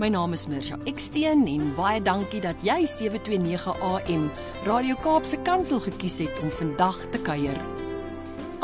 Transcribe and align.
My 0.00 0.08
naam 0.08 0.32
is 0.32 0.46
Mirsha 0.48 0.78
Eksteen 0.88 1.42
en 1.44 1.74
baie 1.76 1.98
dankie 2.00 2.38
dat 2.40 2.62
jy 2.64 2.86
729 2.88 3.74
AM 3.84 4.22
Radio 4.64 4.96
Kaapse 5.04 5.36
Kansel 5.44 5.82
gekies 5.84 6.16
het 6.22 6.38
om 6.40 6.48
vandag 6.56 6.96
te 7.12 7.20
kuier. 7.20 7.58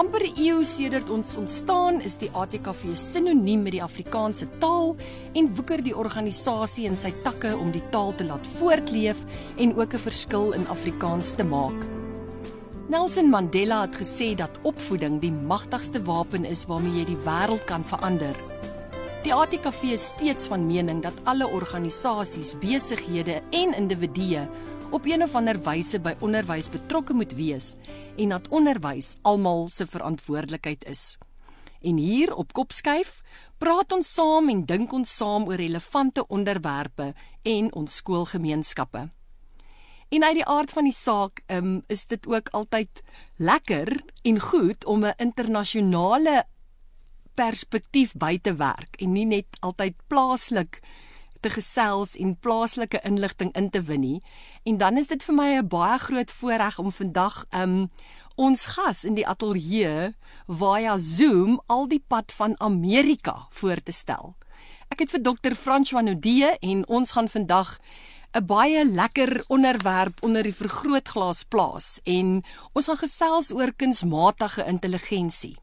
amper 0.00 0.24
'n 0.24 0.32
eeu 0.41 0.64
sedert 0.64 1.10
ons 1.10 1.36
ontstaan 1.36 2.00
is 2.00 2.16
die 2.16 2.30
ATKV 2.32 2.96
sinoniem 2.96 3.62
met 3.62 3.72
die 3.72 3.82
Afrikaanse 3.82 4.48
taal 4.58 4.96
en 5.34 5.54
woeker 5.54 5.82
die 5.82 5.96
organisasie 5.96 6.86
in 6.86 6.96
sy 6.96 7.12
takke 7.22 7.52
om 7.56 7.70
die 7.70 7.84
taal 7.91 8.14
te 8.14 8.24
laat 8.24 8.46
voortleef 8.46 9.20
en 9.56 9.77
ook 9.77 9.92
'n 9.92 10.06
verskil 10.08 10.52
in 10.52 10.66
Afrikaans 10.68 11.34
te 11.34 11.44
maak. 11.44 11.84
Nelson 12.88 13.28
Mandela 13.28 13.80
het 13.80 13.96
gesê 13.96 14.34
dat 14.34 14.60
opvoeding 14.62 15.20
die 15.20 15.32
magtigste 15.32 16.02
wapen 16.02 16.44
is 16.44 16.64
waarmee 16.64 16.98
jy 16.98 17.05
die 17.05 17.24
wêreld 17.24 17.64
kan 17.64 17.84
verander. 17.84 18.55
Die 19.23 19.34
ATKV 19.34 19.83
is 19.97 20.05
steeds 20.12 20.47
van 20.47 20.66
mening 20.66 21.02
dat 21.02 21.15
alle 21.25 21.47
organisasies, 21.48 22.55
besighede 22.59 23.42
en 23.51 23.75
individue 23.75 24.48
op 24.91 25.05
een 25.05 25.23
of 25.23 25.34
ander 25.34 25.59
wyse 25.62 26.00
by 26.00 26.14
onderwys 26.20 26.69
betrokke 26.70 27.14
moet 27.14 27.33
wees 27.34 27.75
en 28.17 28.34
dat 28.34 28.48
onderwys 28.48 29.17
almal 29.23 29.69
se 29.69 29.86
verantwoordelikheid 29.86 30.84
is. 30.84 31.17
En 31.83 31.97
hier 31.97 32.34
op 32.34 32.53
Kopskyf 32.53 33.20
praat 33.58 33.92
ons 33.92 34.14
saam 34.14 34.48
en 34.48 34.64
dink 34.64 34.92
ons 34.92 35.17
saam 35.17 35.47
oor 35.48 35.61
relevante 35.61 36.27
onderwerpe 36.27 37.12
en 37.42 37.73
ons 37.75 37.97
skoolgemeenskappe. 37.97 39.08
En 40.08 40.25
uit 40.25 40.34
die 40.39 40.47
aard 40.47 40.70
van 40.70 40.86
die 40.86 40.95
saak, 40.95 41.42
um, 41.51 41.80
is 41.91 42.06
dit 42.06 42.27
ook 42.30 42.48
altyd 42.55 43.03
lekker 43.36 43.91
en 44.23 44.41
goed 44.41 44.84
om 44.84 45.05
'n 45.05 45.14
internasionale 45.17 46.45
perspektief 47.37 48.15
by 48.19 48.39
te 48.42 48.56
werk 48.59 48.98
en 49.03 49.12
nie 49.12 49.27
net 49.29 49.61
altyd 49.61 49.95
plaaslik 50.11 50.81
te 51.45 51.53
gesels 51.53 52.17
en 52.19 52.34
plaaslike 52.42 53.01
inligting 53.06 53.53
in 53.59 53.70
te 53.70 53.83
win 53.87 54.03
nie. 54.03 54.20
En 54.65 54.81
dan 54.81 54.97
is 54.97 55.12
dit 55.12 55.23
vir 55.23 55.34
my 55.34 55.48
'n 55.59 55.69
baie 55.69 55.98
groot 55.98 56.31
voorreg 56.31 56.79
om 56.79 56.91
vandag 56.91 57.45
um 57.53 57.91
ons 58.37 58.67
gas 58.67 59.05
in 59.05 59.14
die 59.14 59.27
ateljee 59.27 60.14
via 60.47 60.98
Zoom 60.98 61.61
al 61.67 61.89
die 61.89 62.05
pad 62.09 62.33
van 62.33 62.61
Amerika 62.61 63.47
voor 63.51 63.83
te 63.83 63.92
stel. 63.92 64.34
Ek 64.89 64.98
het 64.98 65.11
vir 65.11 65.23
dokter 65.23 65.55
François 65.55 66.05
Nodee 66.05 66.59
en 66.61 66.87
ons 66.89 67.12
gaan 67.12 67.29
vandag 67.29 67.79
'n 68.37 68.47
baie 68.47 68.84
lekker 68.84 69.45
onderwerp 69.48 70.23
onder 70.23 70.42
die 70.42 70.55
vergrootglas 70.55 71.45
plaas 71.45 72.01
en 72.05 72.45
ons 72.73 72.87
gaan 72.87 72.97
gesels 72.97 73.53
oor 73.53 73.73
kunsmatige 73.73 74.64
intelligensie. 74.64 75.57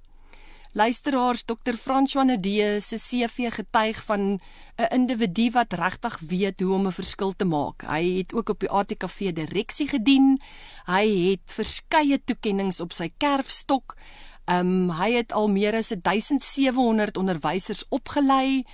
Luisteraars 0.75 1.43
Dr. 1.45 1.75
François 1.77 2.25
Nadee 2.25 2.79
se 2.81 2.97
CV 2.97 3.51
getuig 3.53 4.03
van 4.03 4.39
'n 4.75 4.89
individu 4.89 5.51
wat 5.51 5.73
regtig 5.73 6.19
weet 6.19 6.59
hoe 6.59 6.73
om 6.73 6.87
'n 6.87 6.91
verskil 6.91 7.33
te 7.35 7.45
maak. 7.45 7.81
Hy 7.81 8.17
het 8.17 8.33
ook 8.33 8.49
op 8.49 8.59
die 8.59 8.69
ATKV 8.69 9.31
direksie 9.33 9.87
gedien. 9.87 10.41
Hy 10.85 11.29
het 11.29 11.45
verskeie 11.45 12.23
toekenninge 12.23 12.81
op 12.81 12.91
sy 12.91 13.11
kerfstok. 13.17 13.95
Um 14.45 14.89
hy 14.89 15.11
het 15.11 15.31
al 15.31 15.47
meer 15.47 15.75
as 15.75 15.93
1700 16.01 17.17
onderwysers 17.17 17.85
opgelei 17.89 18.65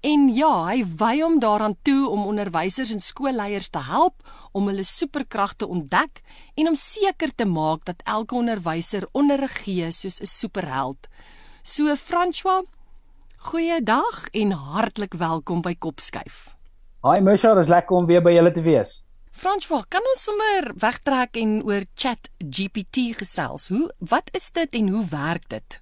en 0.00 0.34
ja, 0.34 0.66
hy 0.66 0.86
wy 0.96 1.20
hom 1.20 1.38
daaraan 1.38 1.76
toe 1.82 2.08
om 2.08 2.26
onderwysers 2.26 2.90
en 2.90 3.00
skoolleiers 3.00 3.68
te 3.68 3.82
help 3.82 4.14
om 4.52 4.66
hulle 4.66 4.84
superkragte 4.84 5.66
ontdek 5.66 6.20
en 6.54 6.68
om 6.68 6.76
seker 6.76 7.34
te 7.34 7.44
maak 7.44 7.84
dat 7.84 8.02
elke 8.04 8.34
onderwyser 8.34 9.08
onderrig 9.12 9.62
gee 9.64 9.90
soos 9.90 10.20
'n 10.20 10.26
superheld. 10.26 11.08
So 11.62 11.94
François, 11.96 12.62
goeiedag 13.50 14.28
en 14.32 14.52
hartlik 14.52 15.14
welkom 15.18 15.60
by 15.62 15.74
Kopskyf. 15.74 16.54
Hi 17.02 17.18
Misha, 17.20 17.50
dis 17.58 17.70
lekker 17.70 17.96
om 17.98 18.06
weer 18.06 18.22
by 18.22 18.30
julle 18.36 18.52
te 18.54 18.62
wees. 18.62 19.00
François, 19.34 19.82
kan 19.90 20.06
ons 20.06 20.22
sommer 20.28 20.70
wegtrek 20.78 21.36
en 21.42 21.58
oor 21.66 21.84
Chat 21.98 22.30
GPT 22.38 23.18
gesels? 23.18 23.68
Hoe 23.74 23.90
wat 23.98 24.30
is 24.38 24.50
dit 24.54 24.78
en 24.80 24.88
hoe 24.94 25.04
werk 25.10 25.48
dit? 25.50 25.80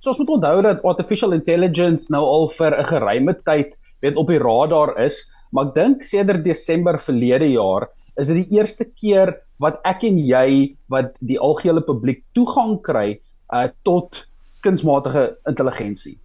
So 0.00 0.14
ons 0.14 0.20
moet 0.22 0.34
onthou 0.38 0.56
dat 0.64 0.84
artificial 0.84 1.36
intelligence 1.36 2.12
nou 2.12 2.24
al 2.24 2.48
vir 2.56 2.72
'n 2.80 2.88
geruime 2.88 3.34
tyd 3.44 3.76
weet 4.00 4.16
op 4.16 4.28
die 4.28 4.40
radar 4.40 4.96
is, 5.04 5.24
maar 5.52 5.68
ek 5.68 5.74
dink 5.74 6.02
sedert 6.02 6.44
Desember 6.44 6.98
verlede 6.98 7.52
jaar 7.52 7.88
is 8.16 8.28
dit 8.28 8.44
die 8.44 8.56
eerste 8.58 8.84
keer 8.84 9.36
wat 9.60 9.80
ek 9.84 10.04
en 10.04 10.18
jy 10.18 10.76
wat 10.88 11.14
die 11.20 11.38
algehele 11.38 11.80
publiek 11.80 12.24
toegang 12.34 12.80
kry 12.82 13.20
uh, 13.52 13.68
tot 13.84 14.26
kunsmatige 14.64 15.26
intelligensie. 15.50 16.18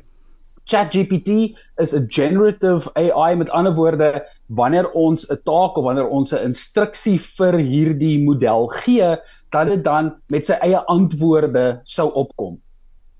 ChatGPT 0.69 1.57
is 1.81 1.93
'n 1.93 2.07
generative 2.09 2.89
AI 2.95 3.35
met 3.35 3.49
ander 3.49 3.73
woorde 3.73 4.25
wanneer 4.47 4.91
ons 4.91 5.25
'n 5.29 5.41
taak 5.43 5.77
of 5.77 5.83
wanneer 5.83 6.07
ons 6.07 6.33
'n 6.33 6.45
instruksie 6.45 7.17
vir 7.17 7.57
hierdie 7.57 8.23
model 8.23 8.67
gee, 8.67 9.17
dat 9.51 9.67
dit 9.67 9.83
dan 9.83 10.15
met 10.27 10.45
sy 10.45 10.53
eie 10.61 10.79
antwoorde 10.85 11.79
sou 11.83 12.11
opkom. 12.13 12.59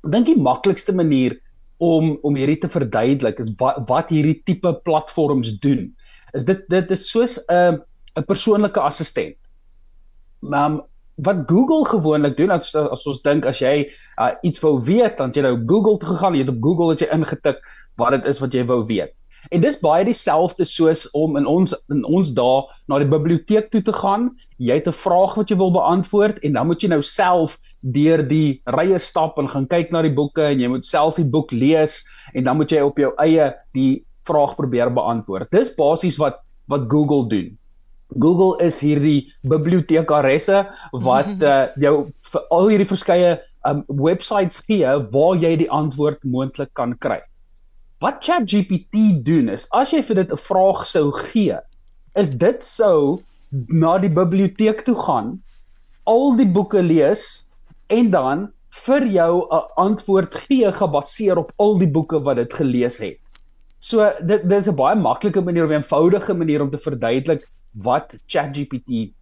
Ek 0.05 0.11
dink 0.11 0.25
die 0.25 0.41
maklikste 0.41 0.93
manier 0.93 1.39
om 1.79 2.17
om 2.21 2.35
hierdie 2.35 2.59
te 2.59 2.69
verduidelik 2.69 3.39
is 3.39 3.51
wat 3.57 3.87
wat 3.87 4.09
hierdie 4.09 4.41
tipe 4.45 4.73
platforms 4.85 5.57
doen. 5.63 5.95
Is 6.33 6.45
dit 6.45 6.61
dit 6.69 6.91
is 6.91 7.09
soos 7.09 7.39
'n 7.49 7.81
'n 8.15 8.25
persoonlike 8.27 8.79
assistent. 8.79 9.37
Maar 10.41 10.71
um, 10.71 10.81
wat 11.25 11.43
Google 11.47 11.85
gewoonlik 11.85 12.37
doen 12.37 12.51
as 12.51 12.71
as 12.75 13.05
ons 13.07 13.21
dink 13.25 13.45
as 13.49 13.59
jy 13.59 13.89
uh, 14.19 14.31
iets 14.43 14.61
wou 14.63 14.77
weet 14.83 15.17
dan 15.19 15.33
jy 15.35 15.43
nou 15.43 15.55
Google 15.67 15.99
toe 15.99 16.13
gegaan 16.13 16.37
jy 16.37 16.45
het 16.45 16.51
op 16.53 16.61
Google 16.63 16.93
het 16.93 17.03
jy 17.03 17.09
ingetik 17.15 17.63
wat 17.99 18.15
dit 18.15 18.29
is 18.31 18.39
wat 18.39 18.55
jy 18.55 18.63
wou 18.69 18.83
weet. 18.87 19.15
En 19.55 19.63
dis 19.63 19.79
baie 19.79 20.03
dieselfde 20.05 20.65
soos 20.67 21.05
om 21.15 21.37
in 21.39 21.47
ons 21.47 21.73
in 21.91 22.03
ons 22.07 22.31
dae 22.35 22.61
na 22.91 22.99
die 22.99 23.09
biblioteek 23.09 23.71
toe 23.73 23.81
te 23.83 23.95
gaan 23.95 24.29
jy 24.59 24.79
het 24.79 24.87
'n 24.87 24.95
vraag 24.95 25.35
wat 25.39 25.49
jy 25.49 25.57
wil 25.57 25.71
beantwoord 25.71 26.39
en 26.43 26.53
dan 26.53 26.67
moet 26.67 26.83
jy 26.83 26.89
nou 26.89 27.01
self 27.01 27.57
deur 27.79 28.23
die 28.27 28.61
rye 28.75 28.99
stap 28.99 29.39
en 29.39 29.47
gaan 29.47 29.67
kyk 29.67 29.91
na 29.91 30.01
die 30.01 30.15
boeke 30.15 30.43
en 30.43 30.59
jy 30.59 30.67
moet 30.67 30.85
self 30.85 31.15
die 31.15 31.27
boek 31.27 31.51
lees 31.51 32.03
en 32.33 32.43
dan 32.43 32.57
moet 32.57 32.71
jy 32.71 32.81
op 32.81 32.97
jou 32.97 33.13
eie 33.17 33.53
die 33.73 34.03
vraag 34.27 34.55
probeer 34.55 34.91
beantwoord. 34.93 35.51
Dis 35.51 35.75
basies 35.75 36.17
wat 36.17 36.43
wat 36.69 36.85
Google 36.91 37.27
doen 37.27 37.57
Google 38.17 38.57
is 38.65 38.79
hierdie 38.81 39.29
bibliotekaresse 39.45 40.65
wat 41.05 41.43
uh, 41.45 41.69
jou 41.83 41.95
vir 42.31 42.45
al 42.49 42.69
hierdie 42.71 42.89
verskeie 42.89 43.37
um 43.69 43.83
websites 44.01 44.61
gee 44.65 44.93
waar 45.13 45.35
jy 45.37 45.55
die 45.63 45.69
antwoord 45.69 46.23
moontlik 46.23 46.71
kan 46.73 46.95
kry. 46.97 47.19
Wat 47.99 48.23
ChatGPT 48.23 49.19
doen 49.27 49.49
is 49.51 49.67
as 49.75 49.93
jy 49.93 50.01
vir 50.07 50.23
dit 50.23 50.31
'n 50.31 50.43
vraag 50.45 50.85
sou 50.87 51.11
gee, 51.11 51.59
is 52.15 52.31
dit 52.31 52.63
sou 52.63 53.19
na 53.51 53.97
die 53.97 54.13
biblioteek 54.13 54.85
toe 54.85 54.95
gaan, 54.95 55.39
al 56.05 56.35
die 56.39 56.47
boeke 56.47 56.81
lees 56.81 57.45
en 57.89 58.09
dan 58.11 58.47
vir 58.85 59.05
jou 59.05 59.47
'n 59.51 59.65
antwoord 59.77 60.35
gee 60.47 60.71
gebaseer 60.71 61.37
op 61.37 61.51
al 61.57 61.77
die 61.77 61.91
boeke 61.91 62.19
wat 62.23 62.37
dit 62.37 62.53
gelees 62.53 62.97
het. 62.97 63.19
So 63.79 64.11
dit 64.21 64.47
dis 64.49 64.67
'n 64.67 64.75
baie 64.75 64.95
maklike 64.95 65.41
manier 65.41 65.65
of 65.65 65.71
'n 65.71 65.81
eenvoudige 65.81 66.33
manier 66.33 66.61
om 66.61 66.69
te 66.69 66.77
verduidelik 66.77 67.43
wat 67.71 68.13
ChatGPT 68.25 69.13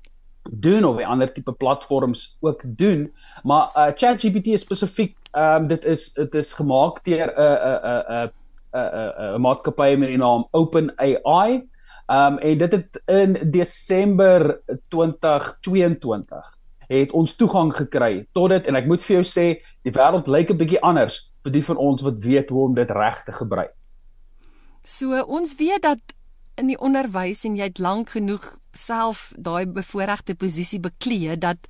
doen 0.51 0.85
of 0.85 0.97
die 0.97 1.07
ander 1.07 1.31
tipe 1.33 1.51
platforms 1.51 2.37
ook 2.39 2.61
doen, 2.63 3.13
maar 3.43 3.71
uh, 3.75 3.91
ChatGPT 3.93 4.47
is 4.55 4.61
spesifiek 4.61 5.15
ehm 5.31 5.63
um, 5.63 5.67
dit 5.67 5.85
is 5.85 6.13
dit 6.13 6.35
is 6.35 6.53
gemaak 6.53 7.03
deur 7.03 7.27
'n 7.27 7.57
'n 7.67 8.03
'n 8.15 8.29
'n 8.73 9.35
'n 9.35 9.41
maatskappy 9.41 9.95
met 9.95 10.09
die 10.09 10.17
naam 10.17 10.47
OpenAI. 10.51 11.67
Ehm 12.07 12.33
um, 12.33 12.37
en 12.37 12.57
dit 12.57 12.71
het 12.71 13.01
in 13.05 13.51
Desember 13.51 14.61
2022 14.87 16.57
het 16.87 17.11
ons 17.11 17.35
toegang 17.35 17.73
gekry 17.75 18.27
tot 18.31 18.49
dit 18.49 18.67
en 18.67 18.75
ek 18.75 18.87
moet 18.87 19.03
vir 19.03 19.19
jou 19.19 19.25
sê 19.27 19.47
die 19.83 19.91
wêreld 19.91 20.27
lyk 20.27 20.49
'n 20.49 20.57
bietjie 20.57 20.81
anders 20.81 21.33
vir 21.43 21.51
die 21.51 21.63
van 21.63 21.77
ons 21.77 22.01
wat 22.01 22.19
weet 22.19 22.49
hoe 22.49 22.63
om 22.63 22.73
dit 22.73 22.91
reg 22.91 23.23
te 23.23 23.31
gebruik. 23.31 23.73
So 24.83 25.21
ons 25.27 25.55
weet 25.55 25.81
dat 25.81 25.99
in 26.57 26.71
die 26.71 26.79
onderwys 26.81 27.43
en 27.45 27.57
jy 27.57 27.69
het 27.69 27.79
lank 27.79 28.15
genoeg 28.15 28.45
self 28.73 29.31
daai 29.37 29.65
bevoordeelde 29.69 30.35
posisie 30.35 30.79
beklee 30.81 31.37
dat 31.37 31.69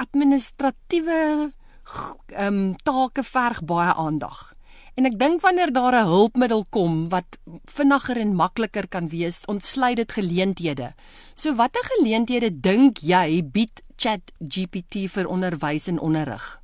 administratiewe 0.00 1.20
ehm 2.30 2.46
um, 2.46 2.74
take 2.84 3.22
verg 3.26 3.64
baie 3.66 3.92
aandag. 3.98 4.52
En 4.94 5.06
ek 5.08 5.16
dink 5.18 5.40
wanneer 5.42 5.72
daar 5.72 5.96
'n 5.96 6.06
hulpmiddel 6.06 6.64
kom 6.70 7.08
wat 7.08 7.38
vinniger 7.64 8.16
en 8.20 8.34
makliker 8.34 8.88
kan 8.88 9.08
wees, 9.08 9.42
ontsluit 9.46 9.96
dit 9.96 10.12
geleenthede. 10.12 10.92
So 11.34 11.54
watter 11.54 11.84
geleenthede 11.84 12.60
dink 12.60 12.98
jy 12.98 13.42
bied 13.42 13.82
ChatGPT 13.96 15.08
vir 15.08 15.26
onderwys 15.26 15.88
en 15.88 16.00
onderrig? 16.00 16.60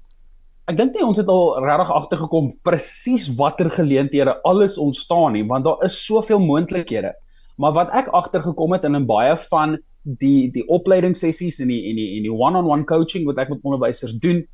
Ek 0.67 0.76
dink 0.76 0.94
nie 0.94 1.05
ons 1.05 1.17
het 1.17 1.29
al 1.29 1.64
regtig 1.64 1.91
agtergekom 1.91 2.53
presies 2.62 3.35
watter 3.35 3.70
geleenthede 3.70 4.43
alles 4.43 4.79
ontstaan 4.79 5.32
nie, 5.32 5.47
want 5.47 5.64
daar 5.64 5.82
is 5.85 6.05
soveel 6.06 6.38
moontlikhede. 6.38 7.14
Maar 7.56 7.73
wat 7.73 7.93
ek 7.97 8.08
agtergekom 8.12 8.73
het 8.73 8.85
in 8.85 8.97
'n 8.97 9.06
baie 9.06 9.37
van 9.50 9.79
die 10.03 10.50
die 10.53 10.67
opleidingssessies 10.69 11.58
en 11.61 11.69
die 11.69 11.82
en 11.91 11.97
die 11.97 12.17
en 12.17 12.23
die 12.23 12.32
one-on-one 12.32 12.85
coaching 12.85 13.25
wat 13.26 13.38
ek 13.38 13.49
met 13.49 13.62
onderwysers 13.62 14.19
doen, 14.23 14.44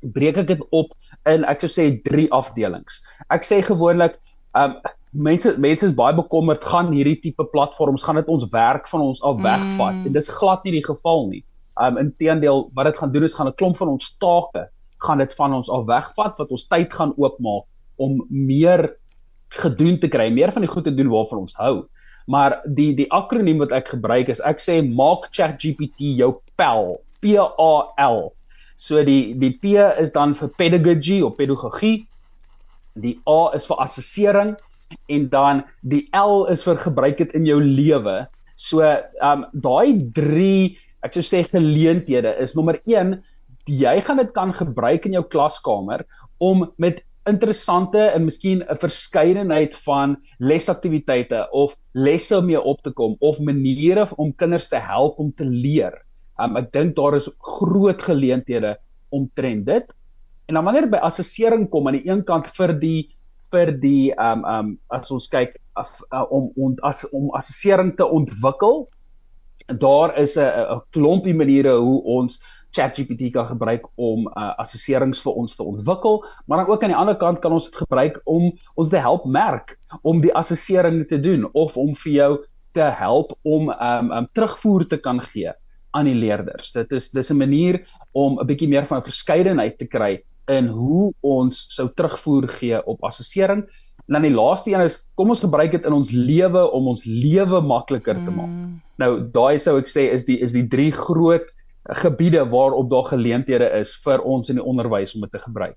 breek 0.00 0.36
ek 0.36 0.46
dit 0.46 0.62
op 0.70 0.92
in 1.26 1.44
ek 1.44 1.60
sou 1.60 1.70
sê 1.70 2.02
drie 2.02 2.28
afdelings. 2.32 3.02
Ek 3.30 3.42
sê 3.42 3.62
gewoonlik, 3.62 4.18
um 4.54 4.76
mense 5.12 5.54
mense 5.58 5.86
is 5.86 5.94
baie 5.94 6.14
bekommerd 6.14 6.64
gaan 6.64 6.92
hierdie 6.92 7.20
tipe 7.20 7.44
platforms 7.52 8.02
gaan 8.02 8.20
dit 8.20 8.28
ons 8.28 8.44
werk 8.52 8.88
van 8.88 9.00
ons 9.00 9.22
af 9.22 9.40
wegvat. 9.40 9.94
Mm. 9.94 10.06
En 10.06 10.12
dis 10.12 10.28
glad 10.28 10.64
nie 10.64 10.72
die 10.72 10.84
geval 10.84 11.28
nie. 11.28 11.44
Um 11.80 11.96
inteendeel 11.96 12.70
wat 12.74 12.90
dit 12.90 12.98
gaan 12.98 13.12
doen 13.12 13.24
is 13.24 13.34
gaan 13.34 13.48
'n 13.48 13.56
klomp 13.56 13.76
van 13.76 13.88
ons 13.88 14.16
take 14.18 14.68
gaan 14.98 15.18
dit 15.18 15.34
van 15.34 15.54
ons 15.54 15.70
af 15.70 15.84
wegvat 15.86 16.38
wat 16.38 16.50
ons 16.50 16.66
tyd 16.66 16.92
gaan 16.92 17.14
oopmaak 17.16 17.64
om 17.96 18.26
meer 18.28 18.96
gedoen 19.48 19.98
te 19.98 20.08
kry, 20.08 20.28
meer 20.30 20.52
van 20.52 20.62
die 20.62 20.70
goed 20.70 20.84
te 20.84 20.94
doen 20.94 21.08
waarvan 21.08 21.46
ons 21.46 21.54
hou. 21.54 21.88
Maar 22.28 22.58
die 22.64 22.92
die 22.96 23.08
akroniem 23.14 23.62
wat 23.62 23.72
ek 23.72 23.92
gebruik 23.94 24.28
is 24.32 24.42
ek 24.44 24.60
sê 24.60 24.80
maak 24.84 25.30
ChatGPT 25.32 26.12
jou 26.20 26.34
pel, 26.60 26.98
P 27.24 27.38
A 27.40 27.74
L. 28.04 28.28
So 28.76 29.02
die 29.04 29.34
die 29.40 29.54
P 29.62 29.78
is 29.98 30.12
dan 30.14 30.36
vir 30.38 30.52
pedagogy 30.60 31.22
of 31.24 31.38
pedagogie. 31.40 32.04
Die 33.00 33.16
A 33.28 33.40
is 33.56 33.68
vir 33.70 33.80
assessering 33.84 34.56
en 35.12 35.28
dan 35.32 35.64
die 35.82 36.04
L 36.16 36.44
is 36.52 36.64
vir 36.66 36.76
gebruik 36.84 37.18
dit 37.20 37.32
in 37.38 37.48
jou 37.48 37.58
lewe. 37.62 38.20
So 38.56 38.84
ehm 38.84 39.08
um, 39.32 39.48
daai 39.52 39.96
3 40.14 40.52
ek 41.06 41.16
sou 41.16 41.24
sê 41.24 41.44
geleenthede 41.46 42.34
is 42.42 42.56
nommer 42.58 42.80
1 42.84 43.18
jy 43.68 44.00
gaan 44.04 44.20
dit 44.20 44.30
kan 44.34 44.52
gebruik 44.56 45.04
in 45.06 45.14
jou 45.18 45.24
klaskamer 45.32 46.04
om 46.42 46.66
met 46.80 47.02
interessante 47.26 47.98
en 47.98 48.24
miskien 48.24 48.62
'n 48.62 48.78
verskeidenheid 48.78 49.74
van 49.84 50.16
lesaktiwiteite 50.38 51.48
of 51.50 51.76
lesse 51.92 52.40
mee 52.40 52.60
op 52.60 52.82
te 52.82 52.90
kom 52.90 53.16
of 53.18 53.38
maniere 53.38 54.08
om 54.16 54.34
kinders 54.34 54.68
te 54.68 54.78
help 54.78 55.18
om 55.18 55.32
te 55.32 55.44
leer. 55.44 55.92
Um, 56.40 56.56
ek 56.56 56.72
dink 56.72 56.96
daar 56.96 57.14
is 57.14 57.28
groot 57.38 58.02
geleenthede 58.02 58.76
omtrent 59.10 59.66
dit. 59.66 59.84
En 60.46 60.54
dan 60.54 60.64
wanneer 60.64 60.88
by 60.88 60.96
assessering 60.96 61.68
kom 61.70 61.88
aan 61.88 61.98
die 61.98 62.08
een 62.08 62.24
kant 62.24 62.46
vir 62.46 62.72
die 62.78 63.10
vir 63.50 63.72
die 63.80 64.12
um 64.20 64.44
um 64.44 64.78
as 64.92 65.10
ons 65.10 65.28
kyk 65.28 65.56
af, 65.74 65.90
uh, 66.12 66.24
om 66.30 66.52
om 66.56 66.76
as 66.82 67.04
om 67.12 67.30
assessering 67.34 67.96
te 67.96 68.04
ontwikkel, 68.04 68.88
daar 69.66 70.16
is 70.18 70.36
'n 70.36 70.48
'n 70.76 70.80
klompie 70.92 71.34
maniere 71.34 71.76
hoe 71.76 72.02
ons 72.02 72.40
ChatGPT 72.76 73.32
kan 73.32 73.48
gebruik 73.48 73.86
om 73.96 74.26
uh, 74.28 74.52
assesserings 74.60 75.22
vir 75.24 75.38
ons 75.40 75.56
te 75.56 75.64
ontwikkel, 75.64 76.20
maar 76.46 76.62
dan 76.62 76.72
ook 76.72 76.82
aan 76.82 76.92
die 76.92 77.00
ander 77.00 77.16
kant 77.16 77.40
kan 77.40 77.52
ons 77.52 77.70
dit 77.70 77.80
gebruik 77.80 78.20
om 78.24 78.50
ons 78.76 78.92
te 78.92 79.00
help 79.00 79.24
merk 79.24 79.78
om 80.02 80.20
die 80.20 80.34
assessering 80.36 81.06
te 81.08 81.20
doen 81.20 81.48
of 81.52 81.76
om 81.76 81.94
vir 82.04 82.12
jou 82.12 82.30
te 82.76 82.90
help 83.00 83.32
om 83.48 83.72
um, 83.72 84.12
um 84.12 84.28
terugvoer 84.36 84.86
te 84.88 85.00
kan 85.00 85.20
gee 85.32 85.52
aan 85.96 86.08
die 86.08 86.16
leerders. 86.16 86.72
Dit 86.76 86.92
is 86.92 87.10
dis 87.10 87.30
'n 87.30 87.38
manier 87.38 87.80
om 88.12 88.38
'n 88.38 88.46
bietjie 88.46 88.68
meer 88.68 88.86
van 88.86 88.98
'n 88.98 89.08
verskeidenheid 89.08 89.78
te 89.78 89.86
kry 89.86 90.22
in 90.48 90.66
hoe 90.66 91.12
ons 91.20 91.66
sou 91.74 91.88
terugvoer 91.88 92.48
gee 92.48 92.86
op 92.86 93.04
assessering. 93.04 93.64
En 94.06 94.16
dan 94.16 94.22
die 94.22 94.34
laaste 94.34 94.70
een 94.72 94.80
is 94.80 95.04
kom 95.14 95.28
ons 95.28 95.44
gebruik 95.44 95.70
dit 95.72 95.84
in 95.84 95.92
ons 95.92 96.10
lewe 96.10 96.70
om 96.72 96.88
ons 96.88 97.04
lewe 97.04 97.60
makliker 97.60 98.16
te 98.24 98.30
maak. 98.30 98.48
Mm. 98.48 98.80
Nou 98.98 99.12
daai 99.32 99.58
sou 99.58 99.78
ek 99.78 99.88
sê 99.88 100.08
is 100.12 100.24
die 100.24 100.38
is 100.40 100.52
die 100.52 100.66
drie 100.68 100.92
groot 100.92 101.48
gebiede 101.88 102.48
waarop 102.48 102.90
daar 102.90 103.04
geleenthede 103.04 103.70
is 103.80 103.96
vir 104.04 104.20
ons 104.20 104.48
in 104.48 104.60
die 104.60 104.64
onderwys 104.64 105.14
om 105.14 105.20
dit 105.20 105.32
te 105.32 105.38
gebruik. 105.38 105.76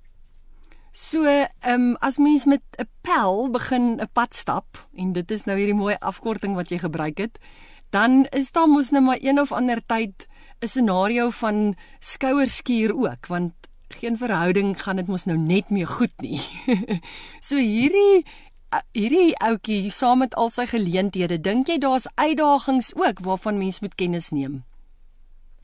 So, 0.91 1.23
ehm 1.23 1.47
um, 1.73 1.95
as 2.03 2.17
mens 2.17 2.45
met 2.45 2.61
'n 2.77 2.87
pel 3.01 3.49
begin 3.49 4.01
'n 4.01 4.09
pad 4.13 4.35
stap 4.35 4.87
en 4.95 5.13
dit 5.13 5.31
is 5.31 5.45
nou 5.45 5.57
hierdie 5.57 5.75
mooi 5.75 5.95
afkorting 5.99 6.55
wat 6.55 6.69
jy 6.69 6.77
gebruik 6.77 7.17
het, 7.17 7.39
dan 7.89 8.25
is 8.31 8.51
daar 8.51 8.67
mos 8.67 8.91
net 8.91 9.03
maar 9.03 9.17
een 9.21 9.39
of 9.39 9.51
ander 9.51 9.79
tyd 9.85 10.27
'n 10.59 10.67
scenario 10.67 11.29
van 11.29 11.75
skouerskuur 11.99 12.95
ook 12.95 13.27
want 13.27 13.53
geen 13.87 14.17
verhouding 14.17 14.81
gaan 14.81 14.95
dit 14.95 15.07
mos 15.07 15.25
nou 15.25 15.37
net 15.37 15.69
mee 15.69 15.85
goed 15.85 16.13
nie. 16.21 16.41
so 17.47 17.55
hierdie 17.55 18.25
hierdie 18.91 19.35
ouetjie 19.37 19.91
saam 19.91 20.19
met 20.23 20.35
al 20.35 20.49
sy 20.49 20.65
geleenthede, 20.65 21.41
dink 21.41 21.67
jy 21.67 21.77
daar's 21.77 22.07
uitdagings 22.15 22.95
ook 22.95 23.19
waarvan 23.19 23.57
mens 23.57 23.79
moet 23.79 23.95
kennis 23.95 24.29
neem? 24.29 24.63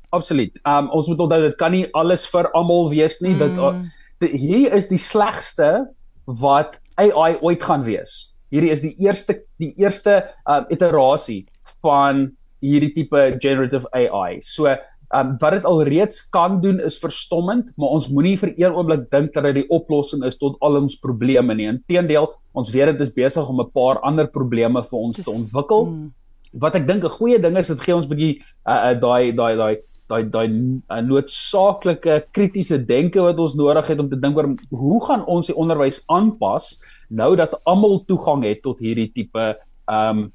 Absoluut. 0.10 0.60
Um 0.66 0.90
ons 0.96 1.08
moet 1.08 1.20
onthou 1.20 1.42
dit 1.42 1.58
kan 1.58 1.72
nie 1.72 1.86
alles 1.94 2.26
vir 2.32 2.50
almal 2.54 2.90
wees 2.90 3.20
nie. 3.22 3.36
Mm. 3.36 3.88
Dit 4.20 4.32
hier 4.32 4.74
is 4.74 4.88
die 4.88 5.02
slegste 5.02 5.88
wat 6.26 6.80
AI 6.98 7.38
ooit 7.42 7.64
gaan 7.64 7.84
wees. 7.84 8.34
Hierdie 8.50 8.72
is 8.72 8.82
die 8.82 8.96
eerste 9.04 9.42
die 9.60 9.74
eerste 9.78 10.24
um 10.48 10.66
iterasie 10.74 11.46
van 11.84 12.30
hierdie 12.64 12.94
tipe 12.96 13.24
generative 13.42 13.90
AI. 13.94 14.40
So, 14.42 14.68
ehm 14.68 15.30
um, 15.32 15.36
wat 15.40 15.54
dit 15.56 15.66
alreeds 15.66 16.24
kan 16.36 16.58
doen 16.62 16.82
is 16.84 16.98
verstommend, 17.00 17.70
maar 17.80 17.94
ons 17.96 18.10
moenie 18.12 18.36
vir 18.40 18.52
een 18.58 18.76
oomblik 18.76 19.06
dink 19.12 19.32
dat 19.34 19.46
dit 19.48 19.62
die 19.62 19.70
oplossing 19.72 20.26
is 20.28 20.36
tot 20.36 20.58
al 20.60 20.82
ons 20.82 20.98
probleme 21.00 21.56
nie. 21.56 21.70
Inteendeel, 21.72 22.28
ons 22.52 22.72
weet 22.74 22.92
dit 22.92 23.06
is 23.06 23.14
besig 23.16 23.48
om 23.48 23.62
'n 23.62 23.72
paar 23.72 24.02
ander 24.04 24.28
probleme 24.28 24.84
vir 24.84 25.00
ons 25.00 25.16
Dis, 25.16 25.26
te 25.26 25.32
ontwikkel. 25.32 25.86
Mm. 25.86 26.12
Wat 26.60 26.76
ek 26.76 26.88
dink 26.88 27.04
'n 27.04 27.18
goeie 27.20 27.40
ding 27.40 27.58
is, 27.58 27.68
dit 27.68 27.80
gee 27.80 27.96
ons 27.96 28.08
'n 28.08 28.16
bietjie 28.16 28.42
uh 28.68 28.94
daai 29.00 29.32
daai 29.32 29.56
daai 29.56 29.76
daai 30.08 30.24
daai 30.32 30.48
uh, 30.48 31.02
noodsaaklike 31.04 32.22
kritiese 32.32 32.80
denke 32.86 33.22
wat 33.22 33.40
ons 33.40 33.56
nodig 33.60 33.88
het 33.88 34.00
om 34.00 34.10
te 34.10 34.20
dink 34.20 34.38
oor 34.38 34.54
hoe 34.70 35.00
gaan 35.06 35.26
ons 35.26 35.50
die 35.50 35.58
onderwys 35.58 36.04
aanpas 36.08 36.78
nou 37.10 37.36
dat 37.40 37.56
almal 37.66 38.02
toegang 38.08 38.46
het 38.48 38.64
tot 38.64 38.80
hierdie 38.84 39.12
tipe 39.14 39.54
ehm 39.88 40.26
um, 40.26 40.32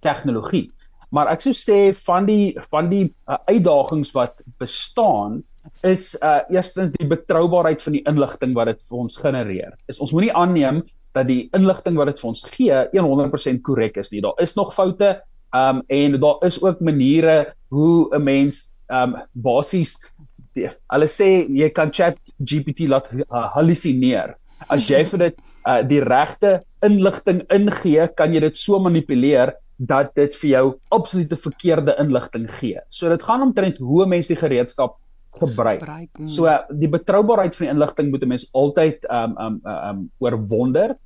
tegnologie. 0.00 0.68
Maar 1.10 1.32
ek 1.32 1.42
sou 1.42 1.52
sê 1.56 1.78
van 2.06 2.26
die 2.28 2.54
van 2.70 2.90
die 2.90 3.08
uh, 3.26 3.40
uitdagings 3.50 4.12
wat 4.14 4.38
bestaan 4.62 5.40
is 5.86 6.14
uh 6.22 6.40
eerstens 6.52 6.92
die 6.94 7.08
betroubaarheid 7.10 7.82
van 7.82 7.96
die 7.96 8.04
inligting 8.08 8.54
wat 8.56 8.70
dit 8.70 8.84
vir 8.86 9.02
ons 9.02 9.18
genereer. 9.18 9.74
Is 9.90 9.98
ons 10.00 10.14
moenie 10.14 10.32
aanneem 10.32 10.84
dat 11.16 11.26
die 11.26 11.48
inligting 11.56 11.98
wat 11.98 12.12
dit 12.12 12.22
vir 12.22 12.30
ons 12.30 12.44
gee 12.54 12.78
100% 12.94 13.62
korrek 13.66 13.98
is 13.98 14.12
nie. 14.12 14.22
Daar 14.22 14.38
is 14.38 14.54
nog 14.54 14.74
foute 14.74 15.18
um 15.56 15.82
en 15.90 16.20
daar 16.22 16.44
is 16.46 16.60
ook 16.62 16.80
maniere 16.80 17.54
hoe 17.68 18.08
'n 18.14 18.22
mens 18.22 18.69
um 18.90 19.16
basies 19.34 19.96
hulle 20.54 21.08
sê 21.10 21.30
jy 21.46 21.70
kan 21.74 21.92
chat 21.94 22.18
GPT 22.38 22.88
laat 22.90 23.08
uh, 23.12 23.48
hallusineer. 23.54 24.34
As 24.68 24.88
jy 24.90 25.02
vir 25.12 25.26
dit 25.26 25.40
uh 25.68 25.80
die 25.84 26.00
regte 26.00 26.60
inligting 26.84 27.42
ingee, 27.52 28.08
kan 28.16 28.32
jy 28.34 28.40
dit 28.46 28.56
so 28.56 28.80
manipuleer 28.80 29.54
dat 29.80 30.14
dit 30.16 30.34
vir 30.42 30.50
jou 30.50 30.64
absolute 30.92 31.36
verkeerde 31.40 31.94
inligting 32.00 32.48
gee. 32.58 32.80
So 32.92 33.08
dit 33.08 33.22
gaan 33.24 33.44
omtrent 33.46 33.78
hoe 33.80 34.06
mense 34.08 34.32
die 34.32 34.40
gereedskap 34.40 34.98
gebruik. 35.40 35.84
Mm. 36.18 36.26
So 36.28 36.50
die 36.76 36.90
betroubaarheid 36.90 37.56
van 37.56 37.66
die 37.66 37.72
inligting 37.74 38.10
moet 38.10 38.24
'n 38.24 38.28
mens 38.28 38.48
altyd 38.52 39.06
um 39.08 39.36
um 39.38 39.60
um 39.64 40.10
oorwonder. 40.18 40.96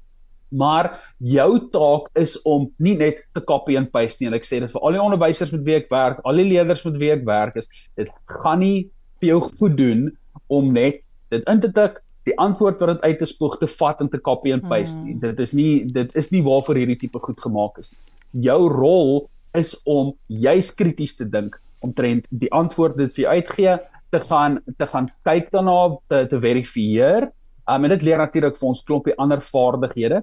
Maar 0.55 0.93
jou 1.19 1.49
taak 1.75 2.11
is 2.21 2.37
om 2.47 2.69
nie 2.79 2.95
net 3.01 3.25
te 3.35 3.43
copy 3.43 3.79
and 3.81 3.91
paste 3.95 4.23
nie. 4.23 4.31
En 4.31 4.39
ek 4.39 4.47
sê 4.47 4.61
dit 4.63 4.71
vir 4.71 4.87
al 4.87 4.97
die 4.97 5.03
onderwysers 5.03 5.53
met 5.57 5.67
wie 5.67 5.79
ek 5.81 5.91
werk, 5.93 6.23
al 6.25 6.39
die 6.39 6.47
leerders 6.53 6.85
met 6.87 7.01
wie 7.03 7.11
ek 7.17 7.27
werk 7.27 7.59
is, 7.61 7.71
dit 7.99 8.11
gaan 8.31 8.63
nie 8.63 8.87
vir 9.21 9.33
jou 9.35 9.43
goed 9.51 9.77
doen 9.81 10.09
om 10.53 10.73
net 10.73 11.03
dit 11.35 11.45
in 11.51 11.61
te 11.61 11.73
tik, 11.75 12.01
die 12.25 12.37
antwoord 12.41 12.81
wat 12.81 12.95
dit 12.95 13.05
uit 13.05 13.19
te 13.21 13.29
spoeg 13.29 13.59
te 13.61 13.69
vat 13.69 14.01
en 14.01 14.09
te 14.09 14.21
copy 14.23 14.55
and 14.55 14.65
paste 14.71 14.97
nie. 15.03 15.19
Mm. 15.19 15.23
Dit 15.27 15.41
is 15.45 15.53
nie 15.57 15.73
dit 15.93 16.17
is 16.17 16.31
nie 16.33 16.45
waarvoor 16.47 16.81
hierdie 16.81 17.01
tipe 17.03 17.21
goed 17.21 17.41
gemaak 17.43 17.83
is 17.83 17.91
nie 17.93 18.01
jou 18.35 18.69
rol 18.71 19.29
is 19.55 19.75
om 19.87 20.13
juis 20.29 20.73
krities 20.75 21.15
te 21.19 21.27
dink 21.31 21.57
omtrent 21.85 22.27
die 22.31 22.51
antwoord 22.55 22.99
wat 22.99 23.15
vir 23.15 23.25
jou 23.25 23.35
uitgee 23.39 23.77
te 24.15 24.21
gaan 24.27 24.59
te 24.79 24.87
gaan 24.91 25.11
kyk 25.27 25.51
daarna 25.55 25.97
te 26.11 26.25
te 26.31 26.41
verifieer. 26.41 27.31
Um, 27.65 27.85
en 27.85 27.95
dit 27.95 28.03
leer 28.05 28.21
natuurlik 28.21 28.59
vir 28.59 28.69
ons 28.69 28.83
klompie 28.85 29.15
ander 29.19 29.41
vaardighede. 29.41 30.23